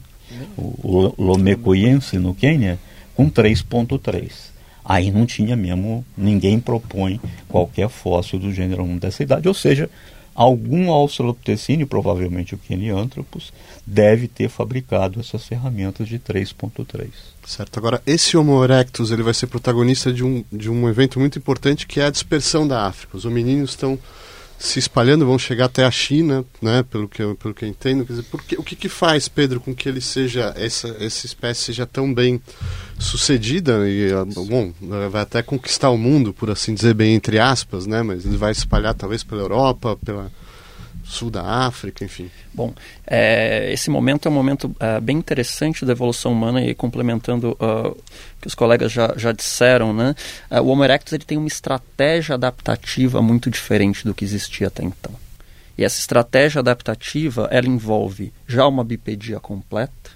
[0.58, 2.80] O, o Lomecoyense no Quênia
[3.16, 4.52] com 3.3.
[4.84, 9.90] Aí não tinha mesmo, ninguém propõe qualquer fóssil do gênero 1 dessa idade, ou seja,
[10.42, 13.54] algum australopithecine, provavelmente o Kenianthropus,
[13.86, 17.10] deve ter fabricado essas ferramentas de 3.3.
[17.46, 17.78] Certo.
[17.78, 21.86] Agora, esse Homo erectus ele vai ser protagonista de um, de um evento muito importante
[21.86, 23.18] que é a dispersão da África.
[23.18, 24.00] Os hominíneos estão
[24.62, 28.06] se espalhando, vão chegar até a China, né, pelo que eu, pelo que eu entendo.
[28.06, 31.62] Quer dizer, porque, o que, que faz, Pedro, com que ele seja, essa, essa espécie
[31.62, 32.40] seja tão bem
[33.00, 34.72] sucedida e, ah, bom,
[35.10, 38.52] vai até conquistar o mundo, por assim dizer, bem entre aspas, né, mas ele vai
[38.52, 40.32] espalhar talvez pela Europa, pela
[41.12, 42.30] sul da África, enfim.
[42.54, 42.74] Bom,
[43.06, 47.96] é, esse momento é um momento é, bem interessante da evolução humana e complementando uh,
[48.40, 50.16] que os colegas já, já disseram, né?
[50.50, 54.84] Uh, o Homo erectus ele tem uma estratégia adaptativa muito diferente do que existia até
[54.84, 55.14] então.
[55.78, 60.12] E essa estratégia adaptativa, ela envolve já uma bipedia completa,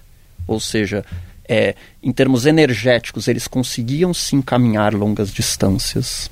[0.46, 1.04] ou seja,
[1.48, 6.30] é, em termos energéticos, eles conseguiam se encaminhar longas distâncias.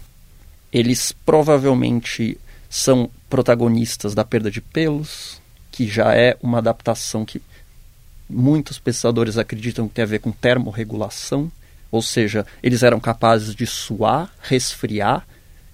[0.73, 2.39] Eles provavelmente
[2.75, 7.41] são protagonistas da perda de pelos, que já é uma adaptação que
[8.29, 11.53] muitos pesquisadores acreditam que tem a ver com termorregulação,
[11.89, 15.25] ou seja, eles eram capazes de suar, resfriar.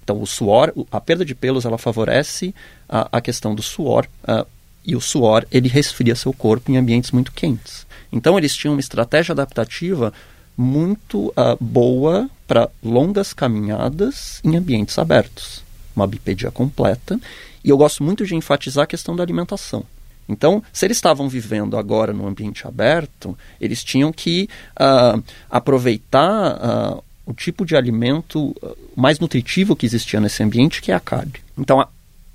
[0.03, 2.53] Então, o suor, a perda de pelos, ela favorece
[2.87, 4.45] a, a questão do suor, uh,
[4.85, 7.87] e o suor ele resfria seu corpo em ambientes muito quentes.
[8.11, 10.13] Então, eles tinham uma estratégia adaptativa
[10.55, 15.63] muito uh, boa para longas caminhadas em ambientes abertos
[15.95, 17.19] uma bipedia completa.
[17.63, 19.83] E eu gosto muito de enfatizar a questão da alimentação.
[20.27, 24.47] Então, se eles estavam vivendo agora no ambiente aberto, eles tinham que
[24.79, 30.91] uh, aproveitar uh, o tipo de alimento uh, mais nutritivo que existia nesse ambiente, que
[30.91, 31.33] é a carne.
[31.57, 31.87] Então, a,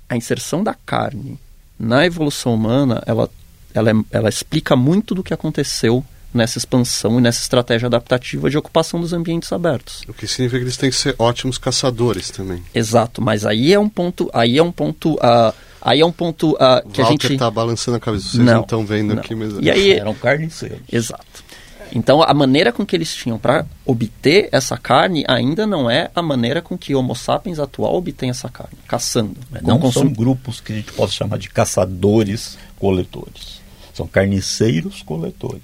[0.09, 1.39] a inserção da carne
[1.79, 3.29] na evolução humana, ela,
[3.73, 6.03] ela, é, ela explica muito do que aconteceu
[6.33, 10.03] nessa expansão e nessa estratégia adaptativa de ocupação dos ambientes abertos.
[10.07, 12.61] O que significa que eles têm que ser ótimos caçadores também.
[12.73, 16.51] Exato, mas aí é um ponto, aí é um ponto, uh, aí é um ponto
[16.51, 19.21] uh, que Walter a gente está balançando a cabeça, vocês não estão vendo não.
[19.21, 20.81] aqui, mas e aí eram carniceiros.
[20.91, 21.47] Exato.
[21.93, 26.21] Então, a maneira com que eles tinham para obter essa carne ainda não é a
[26.21, 29.37] maneira com que o Homo sapiens atual obtém essa carne, caçando.
[29.61, 30.01] Não consum...
[30.01, 33.61] são grupos que a gente pode chamar de caçadores-coletores.
[33.93, 35.61] São carniceiros-coletores.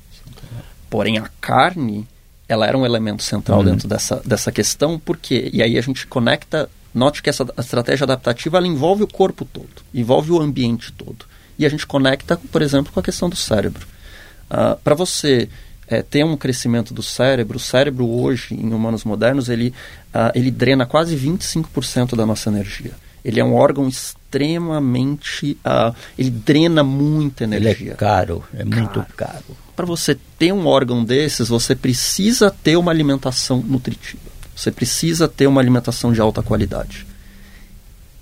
[0.93, 2.07] Porém, a carne,
[2.47, 3.65] ela era um elemento central uhum.
[3.65, 8.59] dentro dessa, dessa questão, porque, e aí a gente conecta, note que essa estratégia adaptativa,
[8.59, 11.25] ela envolve o corpo todo, envolve o ambiente todo.
[11.57, 13.87] E a gente conecta, por exemplo, com a questão do cérebro.
[14.51, 15.49] Uh, Para você
[15.87, 19.73] é, ter um crescimento do cérebro, o cérebro hoje, em humanos modernos, ele,
[20.13, 22.91] uh, ele drena quase 25% da nossa energia.
[23.25, 24.22] Ele é um órgão extremamente.
[24.39, 27.87] Uh, ele drena muita energia.
[27.87, 28.69] Ele é caro, é caro.
[28.69, 29.57] muito caro.
[29.75, 34.21] Para você ter um órgão desses, você precisa ter uma alimentação nutritiva.
[34.55, 37.05] Você precisa ter uma alimentação de alta qualidade.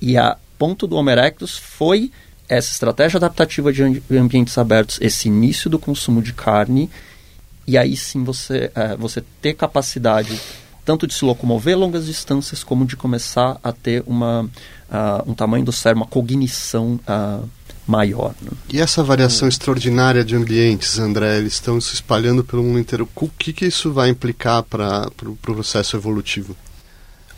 [0.01, 2.11] E a ponto do Homo erectus foi
[2.47, 6.89] essa estratégia adaptativa de ambientes abertos, esse início do consumo de carne,
[7.65, 10.39] e aí sim você, é, você ter capacidade
[10.91, 15.63] tanto de se locomover longas distâncias como de começar a ter uma, uh, um tamanho
[15.63, 17.47] do cérebro, uma cognição uh,
[17.87, 18.33] maior.
[18.41, 18.51] Né?
[18.73, 23.07] E essa variação extraordinária de ambientes, André, eles estão se espalhando pelo mundo inteiro.
[23.15, 26.57] O que, que isso vai implicar para o pro processo evolutivo?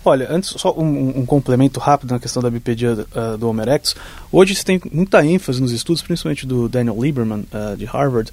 [0.04, 3.96] Olha, antes só um, um, complemento rápido na questão da bipedia uh, do Homo erectus.
[4.32, 8.32] Hoje se tem muita ênfase nos estudos, principalmente do Daniel Lieberman uh, de Harvard,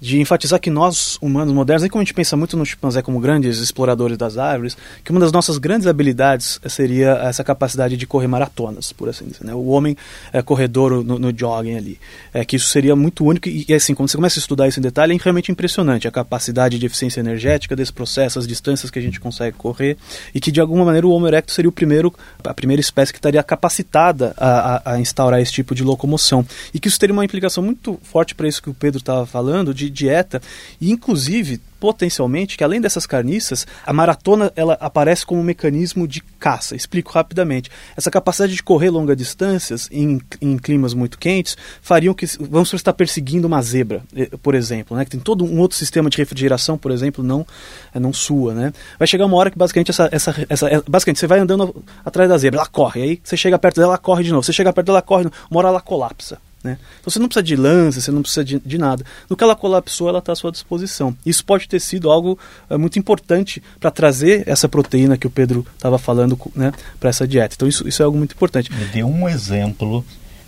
[0.00, 3.18] de enfatizar que nós, humanos modernos, e como a gente pensa muito no chimpanzé como
[3.20, 8.26] grandes exploradores das árvores, que uma das nossas grandes habilidades seria essa capacidade de correr
[8.26, 9.44] maratonas, por assim dizer.
[9.44, 9.54] Né?
[9.54, 9.96] O homem
[10.32, 11.98] é, corredor no, no, jogging ali.
[12.32, 14.82] É, que isso seria muito único e, assim, quando você começa a estudar isso em
[14.82, 19.02] detalhe, é realmente impressionante a capacidade de eficiência energética desse processo, as distâncias que a
[19.02, 19.96] gente consegue correr
[20.34, 22.12] e que de alguma maneira o Homo erectus seria o primeiro,
[22.44, 26.44] a primeira espécie que estaria capacitada a, a, a instaurar esse tipo de locomoção.
[26.72, 29.74] E que isso teria uma implicação muito forte para isso que o Pedro estava falando,
[29.78, 30.42] de dieta
[30.80, 36.20] e inclusive potencialmente que além dessas carniças, a maratona ela aparece como um mecanismo de
[36.20, 36.76] caça.
[36.76, 37.70] Explico rapidamente.
[37.96, 42.92] Essa capacidade de correr longas distâncias em, em climas muito quentes fariam que vamos estar
[42.92, 46.76] perseguindo uma zebra, eh, por exemplo, né, que tem todo um outro sistema de refrigeração,
[46.76, 47.46] por exemplo, não
[47.94, 48.72] eh, não sua, né?
[48.98, 52.38] Vai chegar uma hora que basicamente essa, essa, essa basicamente você vai andando atrás da
[52.38, 54.42] zebra, ela corre, aí você chega perto dela, ela corre de novo.
[54.42, 56.38] Você chega perto dela, ela corre, uma hora ela colapsa.
[56.62, 56.76] Né?
[57.00, 59.04] Então você não precisa de lança, você não precisa de, de nada.
[59.28, 61.16] No que ela colapsou, ela está à sua disposição.
[61.24, 62.38] Isso pode ter sido algo
[62.68, 67.26] é, muito importante para trazer essa proteína que o Pedro estava falando né, para essa
[67.26, 67.54] dieta.
[67.54, 68.72] Então isso, isso é algo muito importante.
[68.72, 70.04] Me dê um exemplo,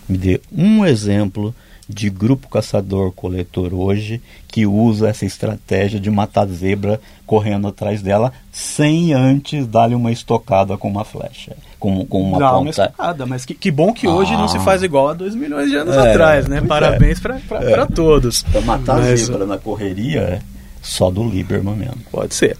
[0.07, 1.55] me dê um exemplo
[1.93, 9.13] de grupo caçador-coletor hoje que usa essa estratégia de matar zebra correndo atrás dela sem
[9.13, 12.59] antes dar-lhe uma estocada com uma flecha, com, com uma Dá ponta.
[12.61, 14.61] uma estocada, mas que, que bom que hoje não se Ah.
[14.61, 16.57] faz igual a dois milhões de anos É, atrás, né?
[16.57, 17.85] pois Parabéns pra para É.
[17.85, 18.43] todos.
[18.43, 20.39] Pra matar Mas- zebra na correria é
[20.81, 21.97] só do Lieberman mesmo.
[22.11, 22.57] Pode ser.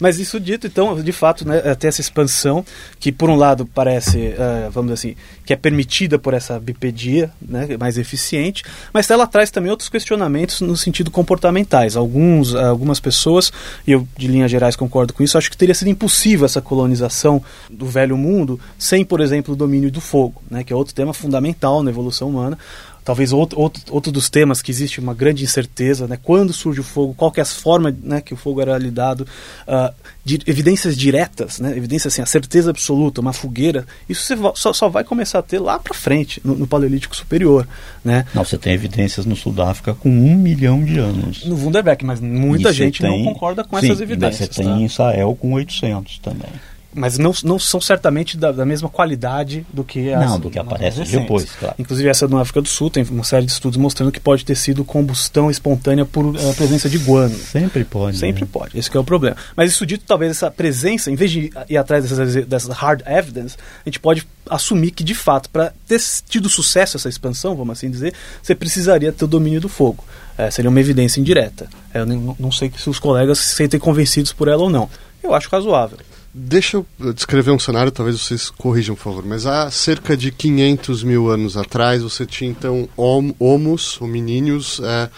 [0.00, 2.64] Mas isso dito, então, de fato, né, até essa expansão,
[2.98, 7.30] que por um lado parece, eh, vamos dizer assim, que é permitida por essa bipedia,
[7.40, 11.96] né, mais eficiente, mas ela traz também outros questionamentos no sentido comportamentais.
[11.96, 13.52] Alguns, algumas pessoas,
[13.86, 17.42] e eu de linhas gerais concordo com isso, acho que teria sido impossível essa colonização
[17.70, 21.12] do velho mundo sem, por exemplo, o domínio do fogo, né, que é outro tema
[21.12, 22.58] fundamental na evolução humana
[23.04, 26.18] talvez outro, outro, outro dos temas que existe uma grande incerteza, né?
[26.22, 29.26] Quando surge o fogo, qual que é a forma né, que o fogo era lidado,
[29.68, 29.92] ah,
[30.24, 31.76] de, evidências diretas, né?
[31.76, 35.42] Evidências assim, a certeza absoluta, uma fogueira, isso você vo- só, só vai começar a
[35.42, 37.68] ter lá para frente, no, no Paleolítico Superior,
[38.04, 38.24] né?
[38.34, 41.44] Não, você tem evidências no sul da África com um milhão de anos.
[41.44, 44.48] No Wunderberg, mas muita E você gente tem- não concorda com Sim, essas Mas evidências.
[44.48, 44.78] você tem tá?
[44.78, 46.48] em Israel com 800 também.
[46.94, 50.58] Mas não, não são certamente da, da mesma qualidade do que as Não, do que
[50.58, 51.74] aparece depois, claro.
[51.78, 54.54] Inclusive essa do África do Sul tem uma série de estudos mostrando que pode ter
[54.54, 57.34] sido combustão espontânea por eh, presença de guano.
[57.36, 58.16] Sempre pode.
[58.16, 58.48] Sempre né?
[58.50, 59.36] pode, esse é o problema.
[59.56, 63.56] Mas isso dito, talvez essa presença, em vez de ir atrás dessas, dessas hard evidence,
[63.84, 67.90] a gente pode assumir que, de fato, para ter tido sucesso essa expansão, vamos assim
[67.90, 70.04] dizer, você precisaria ter o domínio do fogo.
[70.38, 71.68] É, seria uma evidência indireta.
[71.92, 74.88] É, eu nem- não sei se os colegas se sentem convencidos por ela ou não.
[75.22, 75.98] Eu acho razoável.
[76.36, 79.24] Deixa eu descrever um cenário, talvez vocês corrijam, por favor.
[79.24, 85.08] Mas há cerca de 500 mil anos atrás, você tinha então hom homos, hominíneos, é,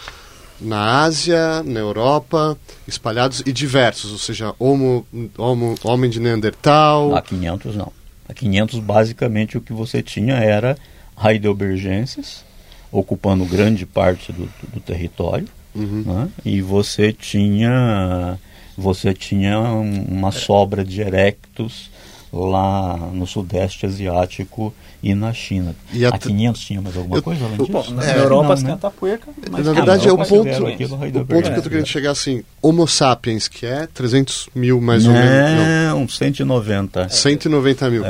[0.60, 5.06] na Ásia, na Europa, espalhados e diversos, ou seja, homo,
[5.38, 7.14] homo, homem de Neandertal.
[7.14, 7.90] Há 500 não.
[8.28, 10.76] Há 500 basicamente o que você tinha era
[11.24, 12.44] heidelbergenses
[12.92, 16.04] ocupando grande parte do, do território Uhum.
[16.06, 16.28] né?
[16.42, 18.38] e você tinha
[18.76, 21.90] você tinha um- uma sobra de erectos
[22.32, 25.74] lá no sudeste asiático e na China.
[25.92, 27.94] E Há até- 500 tinha mais alguma Eu- coisa além disso?
[27.94, 28.72] na É, Europa não, você tem né?
[28.74, 32.10] a tapuerca, mas Na verdade, é o ponto, o ponto que eu tô querendo chegar
[32.10, 35.30] assim, Homo sapiens, que é 300 mil mais ou menos.
[35.30, 37.08] Não, Não, 190.
[37.08, 38.02] 190 mil.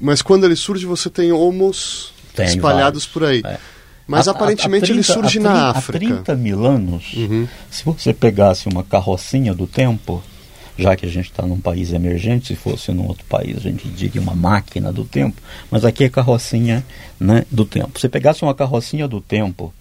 [0.00, 3.06] Mas quando ele surge, você tem homos Tem espalhados vários.
[3.06, 3.42] por aí.
[3.44, 3.58] É.
[4.06, 5.96] Mas há- aparentemente há 30 ele surge na 30 África.
[6.06, 7.48] Há 30 mil anos, Uhum.
[7.70, 10.22] se você pegasse uma carrocinha do tempo,
[10.78, 13.88] já que a gente está num país emergente, se fosse num outro país a gente
[13.88, 15.40] diria uma máquina do tempo,
[15.70, 16.84] mas aqui é carrocinha
[17.18, 17.98] né, do tempo.
[17.98, 19.72] Se pegasse uma carrocinha do tempo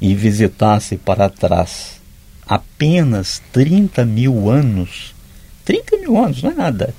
[0.00, 2.00] e visitasse para trás
[2.46, 5.14] apenas 30 mil anos,
[5.64, 6.94] 30 mil anos não é nada,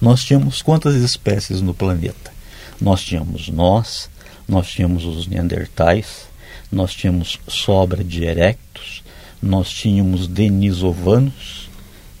[0.00, 2.32] nós tínhamos quantas espécies no planeta?
[2.80, 4.10] Nós tínhamos nós,
[4.48, 6.26] nós tínhamos os neandertais,
[6.70, 9.02] nós tínhamos sobra de erectos,
[9.42, 11.68] nós tínhamos denisovanos,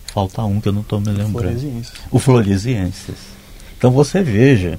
[0.06, 1.32] falta um que eu não estou me lembrando.
[1.32, 1.92] Floresienses.
[2.10, 3.16] O floresienses.
[3.78, 4.78] Então você veja,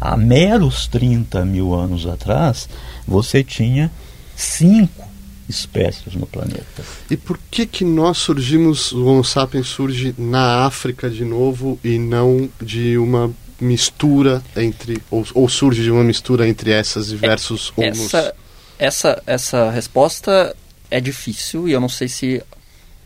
[0.00, 2.68] há meros 30 mil anos atrás,
[3.06, 3.90] você tinha
[4.34, 5.08] cinco
[5.48, 6.82] espécies no planeta.
[7.10, 11.98] E por que que nós surgimos, o Homo sapiens surge na África de novo e
[11.98, 13.30] não de uma
[13.60, 17.98] mistura entre, ou, ou surge de uma mistura entre essas diversos homos?
[18.14, 18.34] Essa,
[18.78, 20.54] essa, essa resposta
[20.90, 22.42] é difícil e eu não sei se,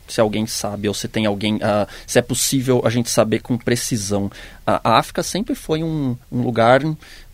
[0.08, 1.58] se alguém sabe ou se tem alguém.
[1.62, 4.30] ah, se é possível a gente saber com precisão.
[4.66, 6.80] A, a África sempre foi um, um lugar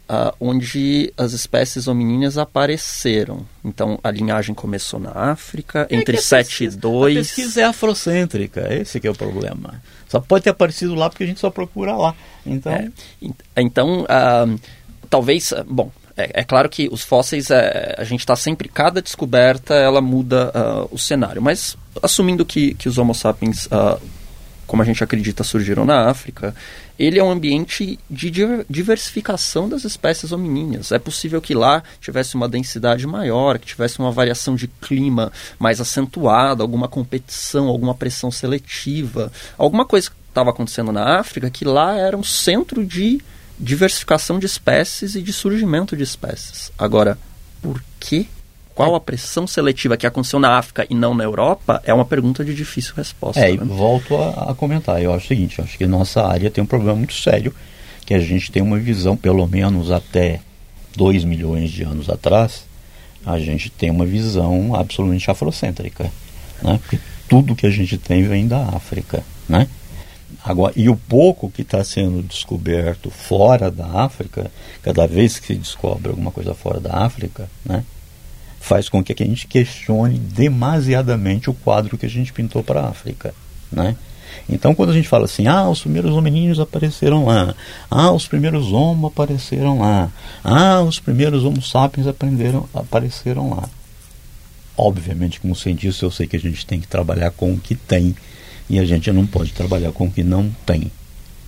[0.09, 3.47] ah, onde as espécies hominíneas apareceram.
[3.65, 7.15] Então a linhagem começou na África, entre É a 7 e pesquisa- A 2.
[7.15, 9.81] pesquisa é afrocêntrica, esse que é o problema.
[10.11, 12.15] Só pode ter aparecido lá porque a gente só procura lá.
[12.45, 12.89] Então, É,
[13.23, 14.45] en- então, ah,
[15.09, 19.01] talvez, ah, bom, é, é claro que os fósseis, é, a gente está sempre, cada
[19.01, 23.99] descoberta, ela muda ah, o cenário, mas assumindo que, que os homo sapiens, ah,
[24.67, 26.55] como a gente acredita, surgiram na África,
[27.01, 30.93] ele é um ambiente de diver- diversificação das espécies hominíneas.
[30.93, 35.81] É possível que lá tivesse uma densidade maior, que tivesse uma variação de clima mais
[35.81, 41.97] acentuada, alguma competição, alguma pressão seletiva, alguma coisa que estava acontecendo na África que lá
[41.97, 43.19] era um centro de
[43.59, 46.71] diversificação de espécies e de surgimento de espécies.
[46.79, 47.19] Agora,
[47.63, 48.27] por quê?
[48.85, 52.45] Qual a pressão seletiva que aconteceu na África e não na Europa é uma pergunta
[52.45, 53.41] de difícil resposta.
[53.41, 53.65] É, e né?
[53.65, 55.03] volto a, a comentar.
[55.03, 57.55] Eu acho o seguinte, eu acho que nossa área tem um problema muito sério,
[58.07, 60.41] que a gente tem uma visão, pelo menos até
[60.97, 62.65] 2 milhões de anos atrás,
[63.25, 66.11] a gente tem uma visão absolutamente afrocêntrica.
[66.63, 66.79] Né?
[66.83, 69.23] Porque tudo que a gente tem vem da África.
[69.49, 69.69] Né?
[70.43, 74.51] Agora, e o pouco que está sendo descoberto fora da África,
[74.83, 77.85] cada vez que se descobre alguma coisa fora da África, né?
[78.61, 82.89] Faz com que a gente questione demasiadamente o quadro que a gente pintou para a
[82.89, 83.35] África,
[83.73, 83.97] né?
[84.49, 87.55] Então, quando a gente fala assim, ah, os primeiros hominíneos apareceram lá,
[87.91, 90.11] ah, os primeiros homo apareceram lá,
[90.45, 93.69] ah, os primeiros homo sapiens aprenderam, apareceram lá.
[94.77, 98.15] Obviamente, como cientista, eu sei que a gente tem que trabalhar com o que tem
[98.69, 100.91] e a gente não pode trabalhar com o que não tem.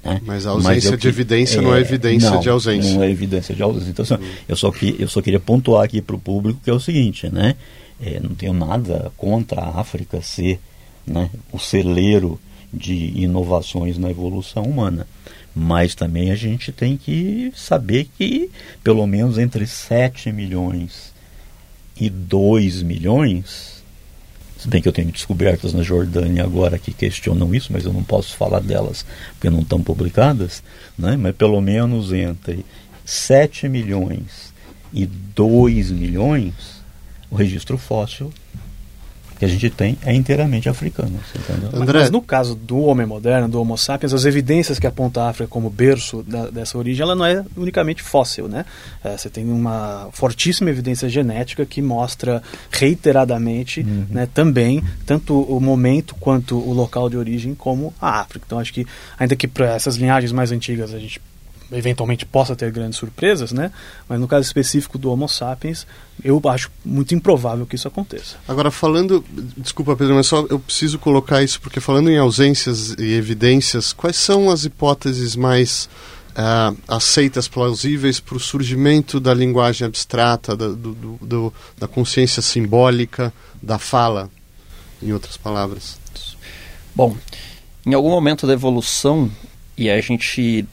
[0.04, 0.20] Né?
[0.24, 2.94] Mas a ausência Mas de evidência é, não é evidência não, de ausência.
[2.94, 3.90] Não é evidência de ausência.
[3.90, 6.72] Então, assim, eu, só que, eu só queria pontuar aqui para o público que é
[6.72, 7.54] o seguinte, né?
[8.04, 10.58] É, não tenho nada contra a África ser
[11.06, 12.38] né, o celeiro
[12.72, 15.06] de inovações na evolução humana.
[15.54, 18.50] Mas também a gente tem que saber que
[18.82, 21.12] pelo menos entre 7 milhões
[21.96, 23.71] e 2 milhões
[24.62, 28.04] se bem que eu tenho descobertas na Jordânia agora que questionam isso, mas eu não
[28.04, 30.62] posso falar delas porque não estão publicadas,
[30.96, 31.16] né?
[31.16, 32.64] mas pelo menos entre
[33.04, 34.54] 7 milhões
[34.92, 36.54] e 2 milhões,
[37.28, 38.32] o registro fóssil
[39.42, 41.18] que a gente tem é inteiramente africano.
[41.74, 41.98] André...
[41.98, 45.48] Mas no caso do homem moderno, do Homo sapiens, as evidências que apontam a África
[45.48, 48.64] como berço da, dessa origem, ela não é unicamente fóssil, né?
[49.02, 52.40] É, você tem uma fortíssima evidência genética que mostra
[52.70, 54.06] reiteradamente, uhum.
[54.10, 58.44] né, também tanto o momento quanto o local de origem como a África.
[58.46, 58.86] Então acho que
[59.18, 61.20] ainda que para essas linhagens mais antigas a gente
[61.72, 63.72] eventualmente possa ter grandes surpresas, né?
[64.08, 65.86] Mas no caso específico do Homo sapiens,
[66.22, 68.36] eu acho muito improvável que isso aconteça.
[68.46, 69.24] Agora, falando,
[69.56, 74.16] desculpa Pedro, mas só eu preciso colocar isso, porque falando em ausências e evidências, quais
[74.16, 75.88] são as hipóteses mais
[76.32, 83.32] uh, aceitas, plausíveis para o surgimento da linguagem abstrata, da, do, do, da consciência simbólica,
[83.62, 84.30] da fala,
[85.02, 85.98] em outras palavras?
[86.94, 87.16] Bom,
[87.86, 89.30] em algum momento da evolução,
[89.76, 90.66] e a gente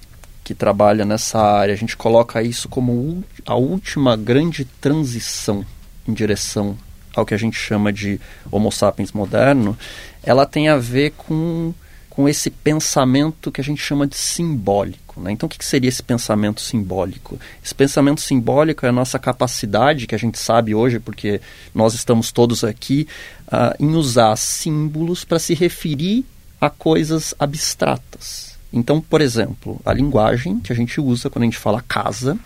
[0.49, 5.63] que trabalha nessa área, a gente coloca isso como a última grande transição
[6.07, 6.75] em direção
[7.15, 8.19] ao que a gente chama de
[8.49, 9.77] Homo sapiens moderno,
[10.23, 11.71] ela tem a ver com,
[12.09, 15.21] com esse pensamento que a gente chama de simbólico.
[15.21, 15.33] Né?
[15.33, 17.39] Então, o que, seria esse pensamento simbólico?
[17.63, 21.39] Esse pensamento simbólico é a nossa capacidade, que a gente sabe hoje, porque
[21.75, 23.07] nós estamos todos aqui,
[23.49, 26.25] uh, em usar símbolos para se referir
[26.59, 28.48] a coisas abstratas.
[28.71, 32.37] Então, por exemplo, a linguagem que a gente usa quando a gente fala casa,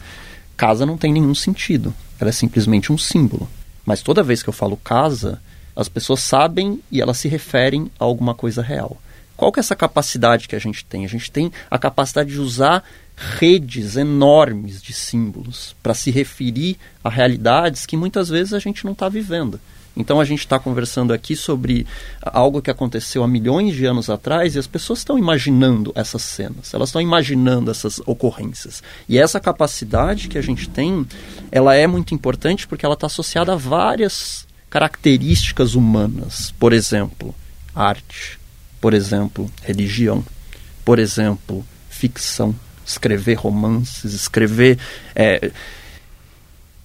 [0.55, 1.93] casa não tem nenhum sentido.
[2.19, 3.49] Ela é simplesmente um símbolo.
[3.85, 5.41] Mas toda vez que eu falo casa,
[5.75, 8.97] as pessoas sabem e elas se referem a alguma coisa real.
[9.35, 11.03] Qual que é essa capacidade que a gente tem?
[11.03, 12.83] A gente tem a capacidade de usar
[13.15, 18.93] redes enormes de símbolos para se referir a realidades que muitas vezes a gente não
[18.93, 19.59] está vivendo.
[19.95, 21.85] Então a gente está conversando aqui sobre
[22.21, 26.73] algo que aconteceu há milhões de anos atrás e as pessoas estão imaginando essas cenas,
[26.73, 28.81] elas estão imaginando essas ocorrências.
[29.07, 31.05] E essa capacidade que a gente tem,
[31.51, 36.51] ela é muito importante porque ela está associada a várias características humanas.
[36.57, 37.35] Por exemplo,
[37.75, 38.39] arte,
[38.81, 40.25] por exemplo, religião,
[40.83, 44.79] por exemplo, ficção, escrever romances, escrever.
[45.15, 45.51] É...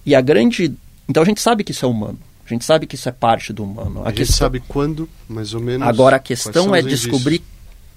[0.05, 0.73] E a grande.
[1.07, 2.19] Então a gente sabe que isso é humano.
[2.49, 3.99] A gente sabe que isso é parte do humano.
[3.99, 4.37] A, a gente questão...
[4.37, 5.87] sabe quando, mais ou menos.
[5.87, 7.43] Agora a questão é descobrir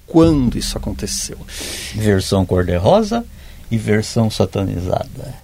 [0.06, 1.38] quando isso aconteceu.
[1.94, 3.24] Versão cor-de-rosa
[3.70, 5.34] e versão satanizada.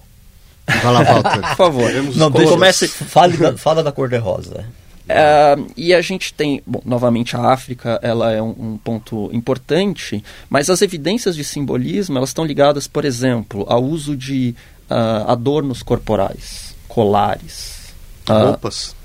[0.67, 1.41] Vai lá, Walter.
[1.49, 1.91] Por favor.
[2.15, 2.87] Não, deixa, comece...
[2.87, 4.63] fale da, fala da cor-de-rosa.
[5.05, 10.23] Uh, e a gente tem, bom, novamente a África, ela é um, um, ponto importante,
[10.47, 14.53] mas as evidências de simbolismo, elas estão ligadas, por exemplo, ao uso de
[14.87, 17.91] uh, adornos corporais, colares.
[18.29, 18.98] Uh, Roupas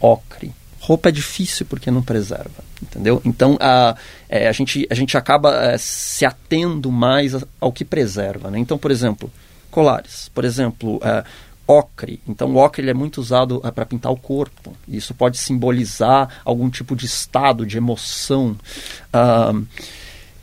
[0.00, 0.52] ocre.
[0.80, 3.20] Roupa é difícil porque não preserva, entendeu?
[3.24, 3.94] Então a,
[4.28, 8.50] é, a, gente, a gente acaba é, se atendo mais ao que preserva.
[8.50, 8.58] Né?
[8.58, 9.30] Então, por exemplo,
[9.70, 10.30] colares.
[10.34, 11.22] Por exemplo, é,
[11.70, 12.20] ocre.
[12.26, 14.76] Então, o ocre é muito usado é, para pintar o corpo.
[14.88, 18.56] Isso pode simbolizar algum tipo de estado, de emoção.
[19.14, 19.66] Uh,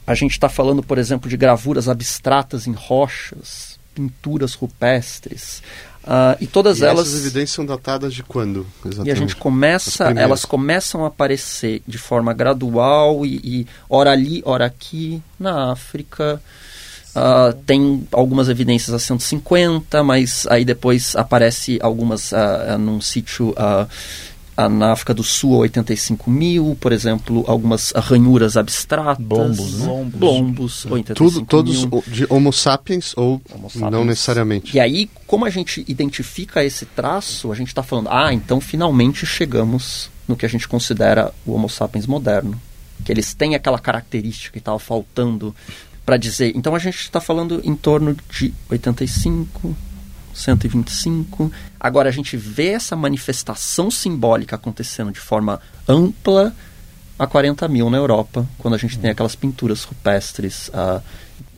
[0.06, 5.62] a gente está falando, por exemplo, de gravuras abstratas em rochas, pinturas rupestres.
[6.08, 7.10] Uh, e todas e elas.
[7.10, 8.66] Essas evidências são datadas de quando?
[8.86, 9.10] Exatamente?
[9.10, 14.42] E a gente começa, elas começam a aparecer de forma gradual e, e ora ali,
[14.46, 16.42] ora aqui, na África.
[17.14, 23.54] Uh, tem algumas evidências a 150, mas aí depois aparece algumas uh, num sítio
[24.58, 29.24] na África do Sul 85 mil, por exemplo, algumas ranhuras abstratas.
[29.24, 29.86] Bombos, né?
[29.86, 32.04] Bombos, Bombos 85 Tudo, Todos mil.
[32.08, 33.92] de Homo sapiens ou homo sapiens.
[33.92, 34.76] não necessariamente.
[34.76, 39.26] E aí, como a gente identifica esse traço, a gente está falando, ah, então finalmente
[39.26, 42.60] chegamos no que a gente considera o Homo sapiens moderno.
[43.06, 45.56] Que eles têm aquela característica que estava faltando
[46.04, 46.52] para dizer.
[46.56, 49.76] Então a gente está falando em torno de 85,
[50.38, 51.52] 125.
[51.80, 56.56] Agora a gente vê essa manifestação simbólica acontecendo de forma ampla
[57.18, 61.02] a 40 mil na Europa, quando a gente tem aquelas pinturas rupestres uh,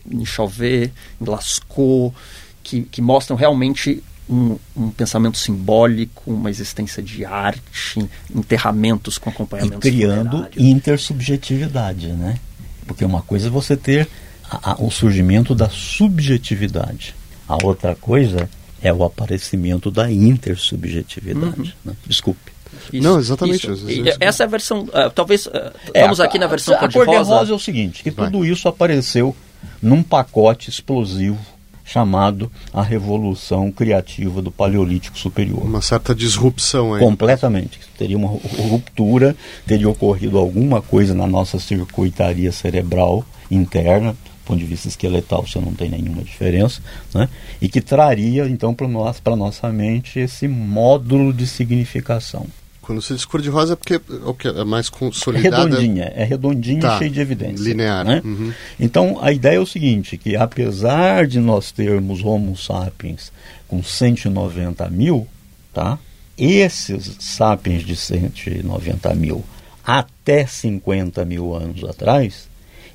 [0.09, 2.15] em Chauvet, em Lascaux,
[2.63, 9.85] que, que mostram realmente um, um, pensamento simbólico, uma existência de arte, enterramentos com acompanhamento.
[9.87, 12.37] E criando intersubjetividade, né?
[12.85, 14.07] Porque uma coisa é você ter
[14.49, 17.15] a, a, o surgimento da subjetividade.
[17.47, 18.49] A outra coisa
[18.81, 21.45] é o aparecimento da intersubjetividade.
[21.59, 21.71] Uhum.
[21.85, 21.93] Né?
[22.05, 22.51] Desculpe.
[22.93, 23.71] Isso, não, exatamente.
[23.71, 23.85] Isso.
[24.19, 24.83] Essa é a versão.
[24.83, 25.45] Uh, talvez.
[25.47, 27.29] Uh, é, vamos aqui na versão a, cor-de-rosa.
[27.29, 28.25] cor é o seguinte: que Vai.
[28.25, 29.35] tudo isso apareceu
[29.81, 31.39] num pacote explosivo
[31.83, 35.63] chamado a Revolução Criativa do Paleolítico Superior.
[35.63, 36.99] Uma certa disrupção aí.
[36.99, 37.79] Completamente.
[37.97, 44.15] Teria uma ruptura, teria ocorrido alguma coisa na nossa circuitaria cerebral interna,
[44.49, 46.81] ponto de vista esqueletal isso não tem nenhuma diferença,
[47.13, 47.29] né?
[47.61, 52.47] e que traria então para nós, para nossa mente esse módulo de significação.
[52.81, 55.57] Quando se diz cor de rosa é porque é, é mais consolidada.
[55.57, 57.63] É redondinha, é redondinha tá, cheia de evidência.
[57.63, 58.03] Linear.
[58.03, 58.21] Né?
[58.25, 58.51] Uhum.
[58.79, 63.31] Então a ideia é o seguinte, que apesar de nós termos Homo sapiens
[63.67, 65.27] com 190 mil,
[65.71, 65.99] tá?
[66.35, 69.45] esses sapiens de 190 mil
[69.85, 72.48] até 50 mil anos atrás,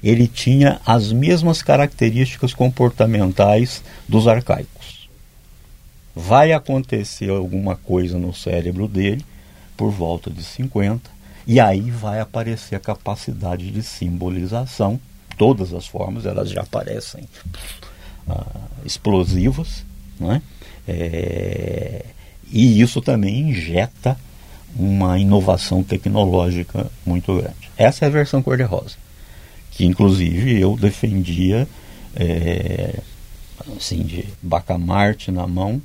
[0.05, 5.09] ele tinha as mesmas características comportamentais dos arcaicos.
[6.15, 9.25] Vai acontecer alguma coisa no cérebro dele
[9.77, 11.11] por volta de 50,
[11.47, 15.01] e aí vai aparecer a capacidade de simbolização.
[15.39, 17.27] Todas as formas elas já aparecem
[18.29, 18.47] ah,
[18.85, 19.85] explosivas,
[20.21, 20.43] né?
[20.87, 22.05] É,
[22.53, 24.19] e isso também injeta
[24.77, 27.71] uma inovação tecnológica muito grande.
[27.77, 28.97] Essa é a versão cor-de-rosa,
[29.77, 31.69] que inclusive eu defendia
[32.15, 33.01] é,
[33.77, 35.81] assim, de bacamarte na mão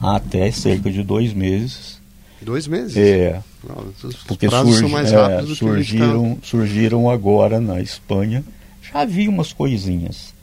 [0.00, 2.02] até cerca de dois meses
[2.42, 2.96] Dois meses?
[2.96, 3.40] É.
[3.66, 3.92] Não,
[4.26, 8.44] porque surgi, é, surgiram, surgiram agora na Espanha.
[8.82, 10.34] Já havia umas coisinhas.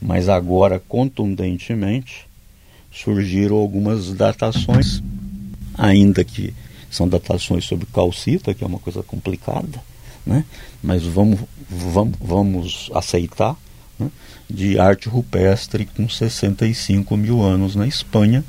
[0.00, 2.26] Mas agora, contundentemente,
[2.92, 5.02] surgiram algumas datações,
[5.76, 6.54] ainda que
[6.90, 9.82] são datações sobre calcita, que é uma coisa complicada,
[10.30, 10.44] né?
[10.80, 13.56] mas vamos, vamos, vamos aceitar,
[13.98, 14.08] né?
[14.48, 18.44] de arte rupestre com 65 mil anos na Espanha,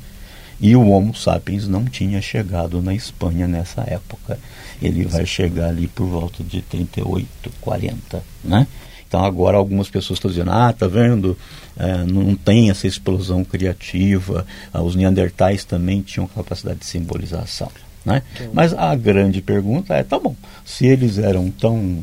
[0.60, 4.38] e o Homo sapiens não tinha chegado na Espanha nessa época.
[4.80, 7.26] Ele vai chegar ali por volta de 38,
[7.60, 8.68] 40, né?
[9.08, 11.36] Então agora algumas pessoas estão dizendo, ah, tá vendo,
[11.76, 17.70] é, não tem essa explosão criativa, ah, os neandertais também tinham capacidade de simbolização.
[18.04, 18.22] Né?
[18.52, 20.34] Mas a grande pergunta é, tá bom,
[20.64, 22.02] se eles eram tão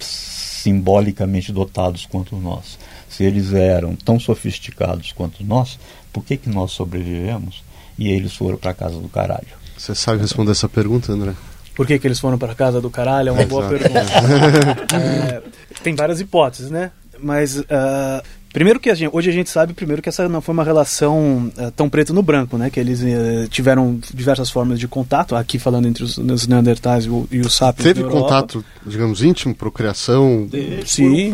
[0.00, 2.78] simbolicamente dotados quanto nós,
[3.08, 5.78] se eles eram tão sofisticados quanto nós,
[6.12, 7.62] por que, que nós sobrevivemos?
[7.98, 9.46] e eles foram para casa do caralho.
[9.76, 11.34] Você sabe responder essa pergunta, André?
[11.74, 13.30] Por que, que eles foram para casa do caralho?
[13.30, 14.00] É uma boa pergunta.
[14.94, 15.42] é,
[15.82, 16.90] tem várias hipóteses, né?
[17.18, 17.64] Mas uh,
[18.52, 21.50] Primeiro que a gente, hoje a gente sabe primeiro que essa não foi uma relação
[21.56, 22.68] uh, tão preto no branco, né?
[22.68, 27.08] Que eles uh, tiveram diversas formas de contato, aqui falando entre os, os Neandertais e,
[27.08, 27.94] o, e os sapiens.
[27.94, 30.48] Teve contato, digamos, íntimo, procriação?
[30.84, 31.30] Sim.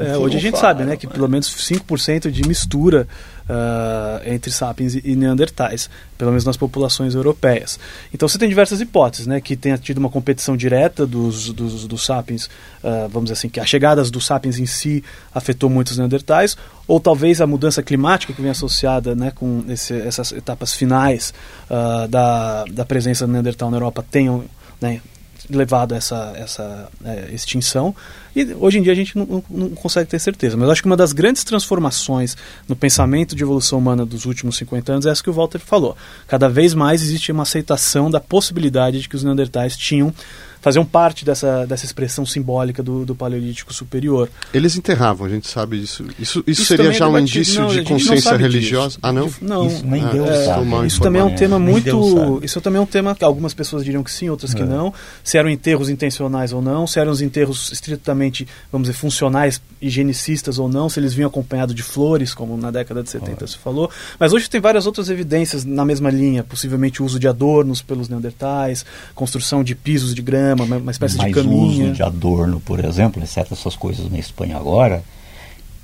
[0.00, 0.96] É, hoje a gente sabe, né?
[0.96, 3.06] Que pelo menos 5% de mistura
[3.48, 5.88] uh, entre sapiens e neandertais,
[6.18, 7.78] pelo menos nas populações europeias.
[8.12, 12.04] Então você tem diversas hipóteses, né, que tenha tido uma competição direta dos, dos, dos
[12.04, 12.46] sapiens,
[12.82, 15.02] uh, vamos dizer assim, que a chegada dos sapiens em si
[15.34, 20.32] afetou muitos neandertais, ou talvez a mudança climática que vem associada né, com esse, essas
[20.32, 21.32] etapas finais
[21.70, 24.44] uh, da, da presença do neandertal na Europa tenham
[24.80, 25.00] né,
[25.50, 27.94] levado a essa, essa é, extinção.
[28.34, 30.56] E hoje em dia a gente não, não, consegue ter certeza.
[30.56, 32.36] Mas eu acho que uma das grandes transformações
[32.68, 35.96] no pensamento de evolução humana dos últimos 50 anos é essa que o Walter falou.
[36.26, 40.12] Cada vez mais existe uma aceitação da possibilidade de que os neandertais tinham
[40.60, 44.28] faziam parte dessa, dessa expressão simbólica do, do Paleolítico Superior.
[44.52, 46.04] Eles enterravam, a gente sabe disso.
[46.18, 48.88] Isso, isso, isso seria já um indício não, de consciência religiosa?
[48.88, 48.98] Disso.
[49.02, 49.30] Ah, não?
[49.40, 49.66] Não.
[49.66, 50.86] Isso, nem ah, Deus é, sabe.
[50.86, 52.40] Isso também é um tema muito...
[52.42, 54.66] Isso também é um tema que algumas pessoas diriam que sim, outras que é.
[54.66, 54.92] não.
[55.22, 60.58] Se eram enterros intencionais ou não, se eram os enterros estritamente, vamos dizer, funcionais, higienicistas
[60.58, 63.48] ou não, se eles vinham acompanhados de flores, como na década de 70 ah.
[63.48, 63.90] se falou.
[64.18, 68.08] Mas hoje tem várias outras evidências na mesma linha, possivelmente o uso de adornos pelos
[68.08, 68.84] neandertais,
[69.14, 71.62] construção de pisos de grama, uma, uma espécie Mas de caminho.
[71.62, 75.02] uso de adorno, por exemplo, exceto essas coisas na Espanha agora,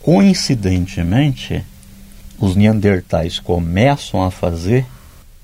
[0.01, 1.65] coincidentemente,
[2.39, 4.87] os neandertais começam a fazer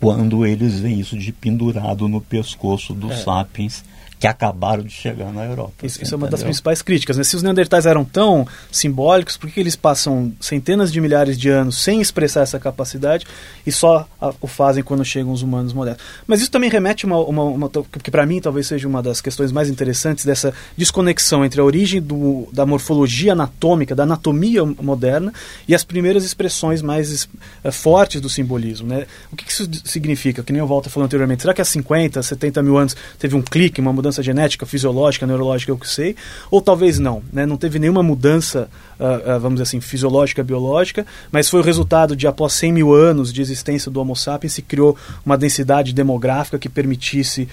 [0.00, 3.16] quando eles veem isso de pendurado no pescoço dos é.
[3.16, 3.84] sapiens
[4.18, 5.72] que acabaram de chegar na Europa.
[5.82, 7.16] Isso, isso é uma das principais críticas.
[7.16, 7.24] Né?
[7.24, 11.80] Se os neandertais eram tão simbólicos, por que eles passam centenas de milhares de anos
[11.82, 13.26] sem expressar essa capacidade
[13.64, 16.02] e só a, o fazem quando chegam os humanos modernos?
[16.26, 17.70] Mas isso também remete uma, uma, uma
[18.02, 22.02] que para mim talvez seja uma das questões mais interessantes dessa desconexão entre a origem
[22.02, 25.32] do, da morfologia anatômica, da anatomia moderna
[25.68, 27.24] e as primeiras expressões mais
[27.64, 28.88] uh, fortes do simbolismo.
[28.88, 29.06] Né?
[29.30, 30.42] O que, que isso significa?
[30.42, 31.42] Que nem o Walter falou anteriormente.
[31.42, 35.72] Será que há 50, 70 mil anos teve um clique, uma mudança genética, fisiológica, neurológica,
[35.72, 36.16] eu que sei?
[36.50, 37.22] Ou talvez não.
[37.32, 37.46] Né?
[37.46, 42.16] Não teve nenhuma mudança, uh, uh, vamos dizer assim, fisiológica, biológica, mas foi o resultado
[42.16, 46.58] de, após 100 mil anos de existência do Homo sapiens, se criou uma densidade demográfica
[46.58, 47.48] que permitisse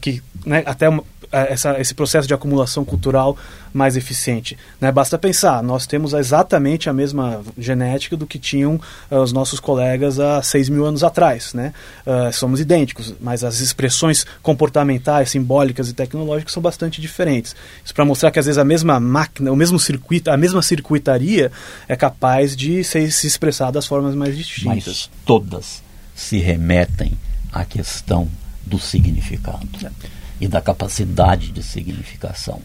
[0.00, 3.36] que né, até uma, essa, esse processo de acumulação cultural
[3.72, 4.56] mais eficiente.
[4.80, 4.90] Né?
[4.90, 10.18] Basta pensar, nós temos exatamente a mesma genética do que tinham uh, os nossos colegas
[10.18, 11.52] há 6 mil anos atrás.
[11.54, 11.72] Né?
[12.06, 17.54] Uh, somos idênticos, mas as expressões comportamentais, simbólicas e tecnológicas são bastante diferentes.
[17.84, 21.52] Isso para mostrar que às vezes a mesma máquina, o mesmo circuito, a mesma circuitaria
[21.86, 24.86] é capaz de ser, se expressar das formas mais distintas.
[24.86, 25.82] Mas todas
[26.14, 27.12] se remetem
[27.52, 28.28] à questão
[28.66, 29.68] do significado.
[29.84, 32.60] É e da capacidade de significação.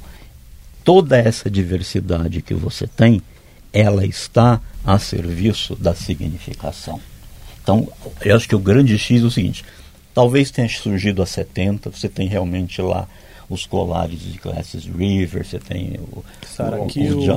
[0.83, 3.21] Toda essa diversidade que você tem,
[3.71, 6.99] ela está a serviço da significação.
[7.61, 7.87] Então,
[8.21, 9.63] eu acho que o grande X é o seguinte:
[10.13, 13.07] talvez tenha surgido a 70, você tem realmente lá
[13.49, 16.23] os colares de Glasses River, você tem o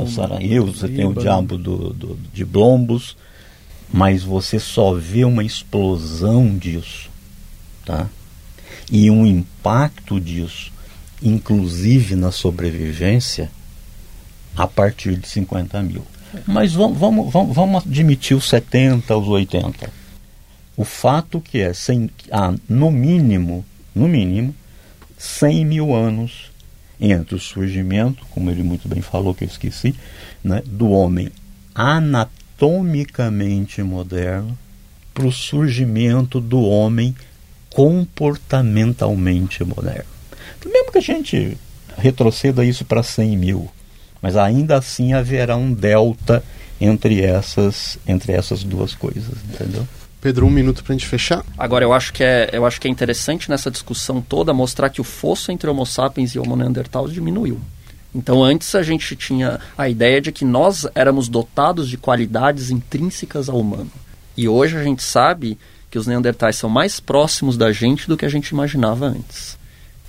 [0.08, 3.16] Saraquil, o, você tem o Diabo do, do, de Blombos,
[3.92, 7.10] mas você só vê uma explosão disso.
[7.84, 8.08] Tá?
[8.90, 10.72] E um impacto disso,
[11.22, 13.50] inclusive na sobrevivência,
[14.56, 16.04] a partir de 50 mil.
[16.46, 19.90] Mas vamos, vamos, vamos, admitir os 70, os 80.
[20.76, 23.64] O fato que é, sem, há no mínimo,
[23.94, 24.54] no mínimo,
[25.16, 26.50] 100 mil anos
[27.00, 29.94] entre o surgimento, como ele muito bem falou, que eu esqueci,
[30.42, 31.30] né, do homem
[31.74, 34.58] anatomicamente moderno
[35.12, 37.14] para o surgimento do homem
[37.76, 40.06] comportamentalmente moderno.
[40.64, 41.58] Mesmo que a gente
[41.98, 43.70] retroceda isso para 100 mil,
[44.22, 46.42] mas ainda assim haverá um delta
[46.80, 49.86] entre essas, entre essas duas coisas, entendeu?
[50.22, 51.44] Pedro, um minuto para a gente fechar.
[51.58, 55.02] Agora, eu acho, que é, eu acho que é interessante nessa discussão toda mostrar que
[55.02, 57.60] o fosso entre Homo sapiens e Homo neanderthal diminuiu.
[58.14, 63.50] Então, antes a gente tinha a ideia de que nós éramos dotados de qualidades intrínsecas
[63.50, 63.92] ao humano.
[64.34, 65.58] E hoje a gente sabe
[65.96, 69.56] que os neandertais são mais próximos da gente do que a gente imaginava antes.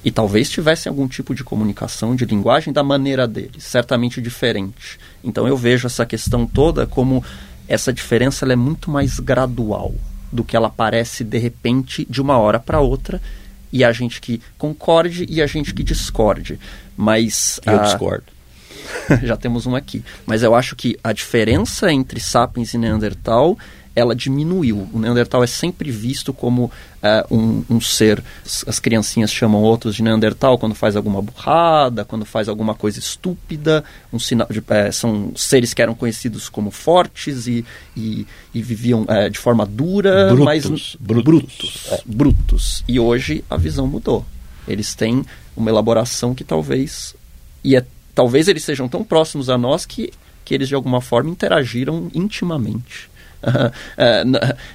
[0.04, 5.00] E talvez tivessem algum tipo de comunicação, de linguagem da maneira deles, certamente diferente.
[5.24, 7.24] Então eu vejo essa questão toda como
[7.70, 9.96] essa diferença é muito mais gradual
[10.30, 13.22] do que ela parece de repente de uma hora para outra
[13.72, 16.60] e a gente que concorde e a gente que discorde.
[16.98, 17.84] Mas eu a...
[17.84, 18.26] discordo.
[19.24, 20.04] já temos um aqui.
[20.26, 23.58] Mas eu acho que a diferença entre sapiens e Neandertal
[23.98, 24.88] ela diminuiu.
[24.94, 28.24] O Neandertal é sempre visto como uh, um, um, ser.
[28.68, 33.84] As criancinhas chamam outros de Neandertal quando faz alguma burrada, quando faz alguma coisa estúpida.
[34.14, 39.02] Um sinal de, uh, são seres que eram conhecidos como fortes e, e, e viviam
[39.02, 42.84] uh, de forma dura, brutos, mas brutos, brutos, brutos.
[42.88, 44.24] E hoje a visão mudou.
[44.68, 45.26] Eles têm
[45.56, 47.16] uma elaboração que talvez
[47.64, 47.84] e é,
[48.14, 50.14] talvez eles sejam tão próximos a nós que
[50.46, 53.10] que eles de alguma forma interagiram intimamente.
[53.98, 54.24] É,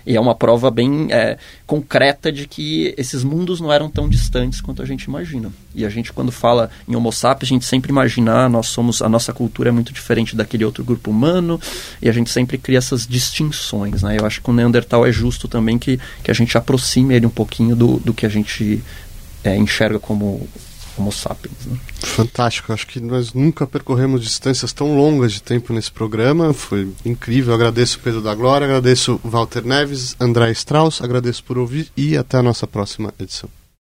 [0.06, 4.60] e é uma prova bem é, concreta de que esses mundos não eram tão distantes
[4.60, 5.52] quanto a gente imagina.
[5.74, 9.00] E a gente, quando fala em Homo sapiens, a gente sempre imagina, ah, nós somos,
[9.00, 11.60] a nossa cultura é muito diferente daquele outro grupo humano,
[12.00, 14.02] e a gente sempre cria essas distinções.
[14.02, 14.16] Né?
[14.18, 17.30] Eu acho que o Neandertal é justo também que, que a gente aproxime ele um
[17.30, 18.82] pouquinho do, do que a gente
[19.44, 20.48] é, enxerga como
[20.96, 21.66] Homo sapiens.
[21.66, 21.78] Né?
[22.00, 27.54] Fantástico, acho que nós nunca percorremos distâncias tão longas de tempo nesse programa, foi incrível.
[27.54, 32.42] Agradeço Pedro da Glória, agradeço Walter Neves, André Strauss, agradeço por ouvir e até a
[32.42, 33.48] nossa próxima edição.